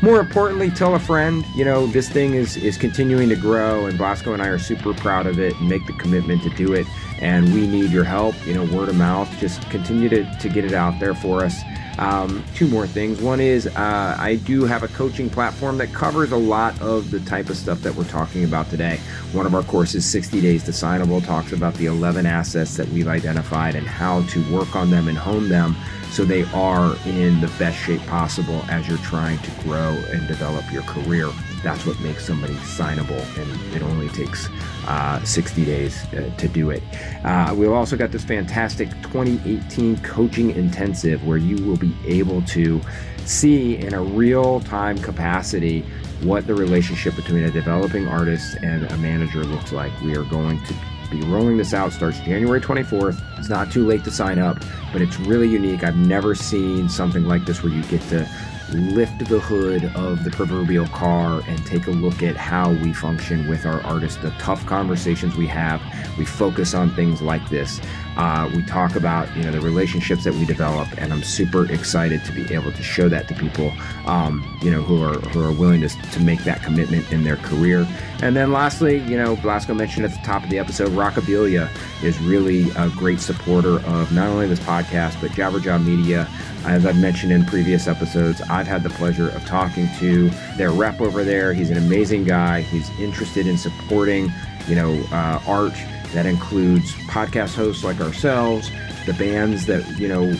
more 0.00 0.20
importantly, 0.20 0.70
tell 0.70 0.94
a 0.94 1.00
friend. 1.00 1.44
You 1.56 1.64
know 1.64 1.88
this 1.88 2.08
thing 2.08 2.34
is 2.34 2.56
is 2.56 2.76
continuing 2.76 3.28
to 3.30 3.36
grow, 3.36 3.86
and 3.86 3.98
Blasko 3.98 4.34
and 4.34 4.42
I 4.42 4.46
are 4.46 4.58
super 4.60 4.94
proud 4.94 5.26
of 5.26 5.40
it 5.40 5.58
and 5.58 5.68
make 5.68 5.84
the 5.88 5.94
commitment 5.94 6.44
to 6.44 6.50
do 6.50 6.74
it. 6.74 6.86
And 7.20 7.52
we 7.52 7.66
need 7.66 7.90
your 7.90 8.04
help. 8.04 8.36
You 8.46 8.54
know, 8.54 8.64
word 8.66 8.88
of 8.88 8.94
mouth. 8.94 9.28
Just 9.40 9.68
continue 9.68 10.08
to 10.10 10.38
to 10.38 10.48
get 10.48 10.64
it 10.64 10.74
out 10.74 11.00
there 11.00 11.14
for 11.14 11.44
us. 11.44 11.60
Um, 11.98 12.44
two 12.54 12.68
more 12.68 12.86
things. 12.86 13.20
One 13.20 13.40
is 13.40 13.66
uh, 13.66 14.16
I 14.18 14.36
do 14.36 14.64
have 14.64 14.82
a 14.82 14.88
coaching 14.88 15.28
platform 15.28 15.78
that 15.78 15.92
covers 15.92 16.32
a 16.32 16.36
lot 16.36 16.80
of 16.80 17.10
the 17.10 17.20
type 17.20 17.50
of 17.50 17.56
stuff 17.56 17.80
that 17.82 17.94
we're 17.94 18.04
talking 18.04 18.44
about 18.44 18.70
today. 18.70 18.98
One 19.32 19.46
of 19.46 19.54
our 19.54 19.62
courses, 19.62 20.04
60 20.06 20.40
Days 20.40 20.64
to 20.64 20.70
Signable, 20.70 21.24
talks 21.24 21.52
about 21.52 21.74
the 21.74 21.86
11 21.86 22.26
assets 22.26 22.76
that 22.76 22.88
we've 22.88 23.08
identified 23.08 23.74
and 23.74 23.86
how 23.86 24.22
to 24.28 24.52
work 24.54 24.74
on 24.74 24.90
them 24.90 25.08
and 25.08 25.18
hone 25.18 25.48
them 25.48 25.76
so 26.12 26.26
they 26.26 26.42
are 26.52 26.94
in 27.06 27.40
the 27.40 27.50
best 27.58 27.78
shape 27.78 28.02
possible 28.02 28.62
as 28.68 28.86
you're 28.86 28.98
trying 28.98 29.38
to 29.38 29.50
grow 29.62 29.92
and 30.10 30.28
develop 30.28 30.70
your 30.70 30.82
career. 30.82 31.30
That's 31.62 31.86
what 31.86 31.98
makes 32.00 32.26
somebody 32.26 32.52
signable, 32.54 33.18
and 33.38 33.74
it 33.74 33.82
only 33.82 34.10
takes 34.10 34.48
uh, 34.86 35.24
60 35.24 35.64
days 35.64 36.04
uh, 36.12 36.30
to 36.36 36.48
do 36.48 36.68
it. 36.68 36.82
Uh, 37.24 37.54
we've 37.56 37.70
also 37.70 37.96
got 37.96 38.12
this 38.12 38.24
fantastic 38.24 38.90
2018 39.02 39.96
coaching 40.02 40.50
intensive 40.50 41.26
where 41.26 41.38
you 41.38 41.64
will 41.64 41.78
be 41.78 41.94
able 42.06 42.42
to 42.42 42.78
see 43.24 43.76
in 43.76 43.94
a 43.94 44.02
real 44.02 44.60
time 44.60 44.98
capacity 44.98 45.80
what 46.22 46.46
the 46.46 46.54
relationship 46.54 47.16
between 47.16 47.44
a 47.44 47.50
developing 47.50 48.06
artist 48.06 48.56
and 48.62 48.84
a 48.84 48.96
manager 48.98 49.44
looks 49.44 49.72
like. 49.72 49.98
We 50.02 50.14
are 50.16 50.24
going 50.24 50.62
to 50.64 50.74
be 51.12 51.22
rolling 51.22 51.58
this 51.58 51.74
out 51.74 51.92
starts 51.92 52.18
January 52.20 52.60
24th. 52.60 53.20
It's 53.38 53.48
not 53.48 53.70
too 53.70 53.86
late 53.86 54.02
to 54.04 54.10
sign 54.10 54.38
up, 54.38 54.58
but 54.92 55.02
it's 55.02 55.18
really 55.20 55.48
unique. 55.48 55.84
I've 55.84 55.96
never 55.96 56.34
seen 56.34 56.88
something 56.88 57.24
like 57.24 57.44
this 57.44 57.62
where 57.62 57.72
you 57.72 57.82
get 57.84 58.00
to 58.08 58.26
lift 58.72 59.18
the 59.28 59.38
hood 59.38 59.84
of 59.94 60.24
the 60.24 60.30
proverbial 60.30 60.86
car 60.88 61.42
and 61.46 61.66
take 61.66 61.86
a 61.86 61.90
look 61.90 62.22
at 62.22 62.36
how 62.36 62.72
we 62.72 62.94
function 62.94 63.46
with 63.46 63.66
our 63.66 63.82
artists, 63.82 64.22
the 64.22 64.30
tough 64.38 64.64
conversations 64.64 65.36
we 65.36 65.46
have. 65.46 65.82
We 66.16 66.24
focus 66.24 66.72
on 66.72 66.90
things 66.94 67.20
like 67.20 67.46
this. 67.50 67.80
Uh, 68.16 68.50
we 68.54 68.62
talk 68.62 68.94
about 68.94 69.34
you 69.36 69.42
know 69.42 69.50
the 69.50 69.60
relationships 69.60 70.24
that 70.24 70.34
we 70.34 70.44
develop, 70.44 70.88
and 70.98 71.12
I'm 71.12 71.22
super 71.22 71.70
excited 71.72 72.24
to 72.26 72.32
be 72.32 72.52
able 72.54 72.72
to 72.72 72.82
show 72.82 73.08
that 73.08 73.28
to 73.28 73.34
people, 73.34 73.72
um, 74.06 74.58
you 74.62 74.70
know, 74.70 74.82
who 74.82 75.02
are 75.02 75.18
who 75.30 75.42
are 75.42 75.52
willing 75.52 75.80
to, 75.80 75.88
to 75.88 76.20
make 76.20 76.44
that 76.44 76.62
commitment 76.62 77.10
in 77.10 77.24
their 77.24 77.36
career. 77.36 77.86
And 78.22 78.36
then 78.36 78.52
lastly, 78.52 78.98
you 78.98 79.16
know, 79.16 79.36
Blasko 79.36 79.76
mentioned 79.76 80.04
at 80.04 80.12
the 80.12 80.20
top 80.24 80.44
of 80.44 80.50
the 80.50 80.58
episode, 80.58 80.90
Rockabilia 80.90 81.68
is 82.02 82.18
really 82.20 82.70
a 82.76 82.88
great 82.90 83.20
supporter 83.20 83.80
of 83.86 84.12
not 84.12 84.28
only 84.28 84.46
this 84.46 84.60
podcast 84.60 85.20
but 85.20 85.30
Jabberjaw 85.30 85.84
Media. 85.84 86.28
As 86.64 86.86
I've 86.86 86.96
mentioned 86.96 87.32
in 87.32 87.44
previous 87.44 87.88
episodes, 87.88 88.40
I've 88.42 88.68
had 88.68 88.84
the 88.84 88.90
pleasure 88.90 89.30
of 89.30 89.44
talking 89.46 89.88
to 89.98 90.30
their 90.56 90.70
rep 90.70 91.00
over 91.00 91.24
there. 91.24 91.52
He's 91.52 91.70
an 91.70 91.76
amazing 91.76 92.22
guy. 92.22 92.60
He's 92.60 92.88
interested 93.00 93.48
in 93.48 93.58
supporting, 93.58 94.32
you 94.68 94.76
know, 94.76 94.92
uh, 95.10 95.42
art 95.48 95.74
that 96.12 96.26
includes 96.26 96.92
podcast 97.08 97.54
hosts 97.54 97.84
like 97.84 98.00
ourselves, 98.00 98.70
the 99.06 99.14
bands 99.14 99.66
that, 99.66 99.86
you 99.98 100.08
know, 100.08 100.34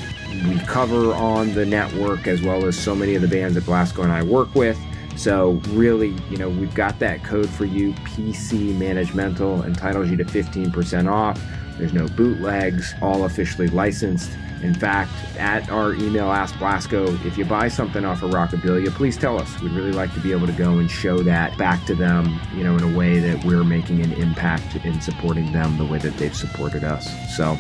we 0.49 0.59
cover 0.67 1.13
on 1.13 1.53
the 1.55 1.67
network, 1.67 2.27
as 2.27 2.43
well 2.43 2.65
as 2.65 2.79
so 2.79 2.95
many 2.95 3.15
of 3.15 3.23
the 3.23 3.29
bands 3.29 3.55
that 3.55 3.65
Blasko 3.65 4.03
and 4.03 4.13
I 4.13 4.23
work 4.23 4.55
with. 4.55 4.79
So 5.17 5.61
really, 5.71 6.17
you 6.31 6.37
know, 6.39 6.49
we've 6.49 6.75
got 6.75 6.99
that 7.01 7.23
code 7.23 7.51
for 7.51 7.65
you. 7.65 7.93
PC 7.93 8.75
Managemental 8.77 9.65
entitles 9.65 10.11
you 10.11 10.17
to 10.17 10.25
15% 10.25 11.11
off. 11.11 11.43
There's 11.83 11.93
no 11.93 12.07
bootlegs, 12.07 12.95
all 13.03 13.25
officially 13.25 13.67
licensed. 13.67 14.31
In 14.63 14.73
fact, 14.73 15.11
at 15.37 15.69
our 15.69 15.95
email 15.95 16.31
Ask 16.31 16.55
Blasko, 16.55 17.13
if 17.27 17.37
you 17.37 17.45
buy 17.45 17.67
something 17.67 18.05
off 18.05 18.23
of 18.23 18.31
Rockabilia, 18.31 18.91
please 18.91 19.17
tell 19.17 19.37
us. 19.37 19.61
We'd 19.61 19.73
really 19.73 19.91
like 19.91 20.15
to 20.15 20.21
be 20.21 20.31
able 20.31 20.47
to 20.47 20.53
go 20.53 20.79
and 20.79 20.89
show 20.89 21.25
that 21.25 21.59
back 21.59 21.85
to 21.87 21.97
them, 21.97 22.41
you 22.55 22.63
know, 22.63 22.77
in 22.77 22.85
a 22.85 22.97
way 22.97 23.19
that 23.19 23.45
we're 23.45 23.65
making 23.65 24.01
an 24.01 24.13
impact 24.13 24.77
in 24.85 25.01
supporting 25.01 25.51
them 25.51 25.77
the 25.77 25.85
way 25.85 25.99
that 25.99 26.17
they've 26.19 26.37
supported 26.37 26.85
us. 26.85 27.11
So, 27.37 27.59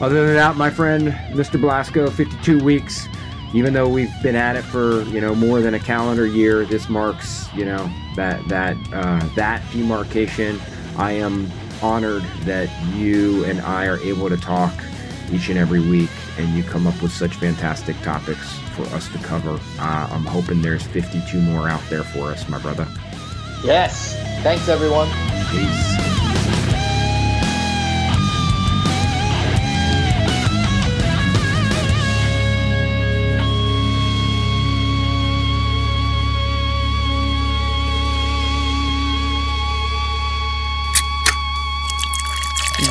other 0.00 0.24
than 0.24 0.36
that, 0.36 0.56
my 0.56 0.70
friend, 0.70 1.08
Mr. 1.32 1.60
Blasko, 1.60 2.10
52 2.10 2.64
weeks. 2.64 3.08
Even 3.52 3.74
though 3.74 3.88
we've 3.88 4.22
been 4.22 4.36
at 4.36 4.56
it 4.56 4.62
for 4.62 5.02
you 5.02 5.20
know 5.20 5.34
more 5.34 5.60
than 5.60 5.74
a 5.74 5.80
calendar 5.80 6.24
year, 6.24 6.64
this 6.64 6.88
marks 6.88 7.52
you 7.52 7.64
know 7.64 7.92
that 8.16 8.46
that 8.48 8.76
uh, 8.94 9.18
that 9.34 9.60
demarcation. 9.72 10.58
I 10.96 11.12
am 11.12 11.50
honored 11.82 12.22
that 12.44 12.68
you 12.94 13.44
and 13.44 13.60
I 13.60 13.86
are 13.86 13.98
able 14.00 14.28
to 14.28 14.36
talk 14.36 14.72
each 15.32 15.48
and 15.48 15.58
every 15.58 15.80
week, 15.80 16.10
and 16.38 16.56
you 16.56 16.62
come 16.62 16.86
up 16.86 17.00
with 17.02 17.12
such 17.12 17.34
fantastic 17.34 18.00
topics 18.02 18.52
for 18.74 18.82
us 18.94 19.08
to 19.12 19.18
cover. 19.18 19.60
Uh, 19.78 20.08
I'm 20.10 20.24
hoping 20.24 20.62
there's 20.62 20.82
52 20.82 21.40
more 21.40 21.68
out 21.68 21.82
there 21.88 22.04
for 22.04 22.30
us, 22.30 22.48
my 22.48 22.58
brother. 22.58 22.86
Yes. 23.62 24.14
Thanks, 24.42 24.68
everyone. 24.68 25.08
Peace. 25.50 26.09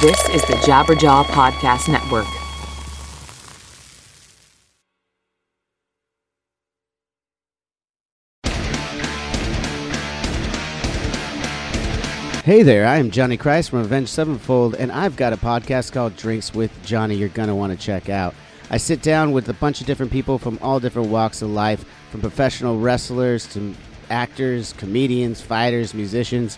This 0.02 0.30
is 0.30 0.42
the 0.44 0.54
Jabberjaw 0.54 1.26
Podcast 1.26 1.90
Network. 1.92 2.24
Hey 12.46 12.64
there, 12.64 12.88
I 12.88 12.96
am 12.96 13.12
Johnny 13.12 13.36
Christ 13.36 13.72
from 13.72 13.80
Avenged 13.80 14.10
Sevenfold, 14.10 14.76
and 14.76 14.90
I've 14.90 15.18
got 15.18 15.34
a 15.34 15.38
podcast 15.38 15.92
called 15.92 16.16
Drinks 16.16 16.54
with 16.54 16.72
Johnny 16.86 17.16
you're 17.16 17.28
going 17.28 17.50
to 17.50 17.56
want 17.56 17.78
to 17.78 17.86
check 17.86 18.08
out. 18.08 18.34
I 18.70 18.78
sit 18.78 19.02
down 19.02 19.34
with 19.34 19.50
a 19.50 19.54
bunch 19.54 19.82
of 19.82 19.88
different 19.88 20.14
people 20.14 20.38
from 20.38 20.58
all 20.62 20.80
different 20.80 21.10
walks 21.10 21.42
of 21.42 21.50
life, 21.50 21.84
from 22.10 22.22
professional 22.22 22.80
wrestlers 22.80 23.46
to 23.48 23.76
actors, 24.10 24.72
comedians, 24.78 25.42
fighters, 25.42 25.94
musicians, 25.94 26.58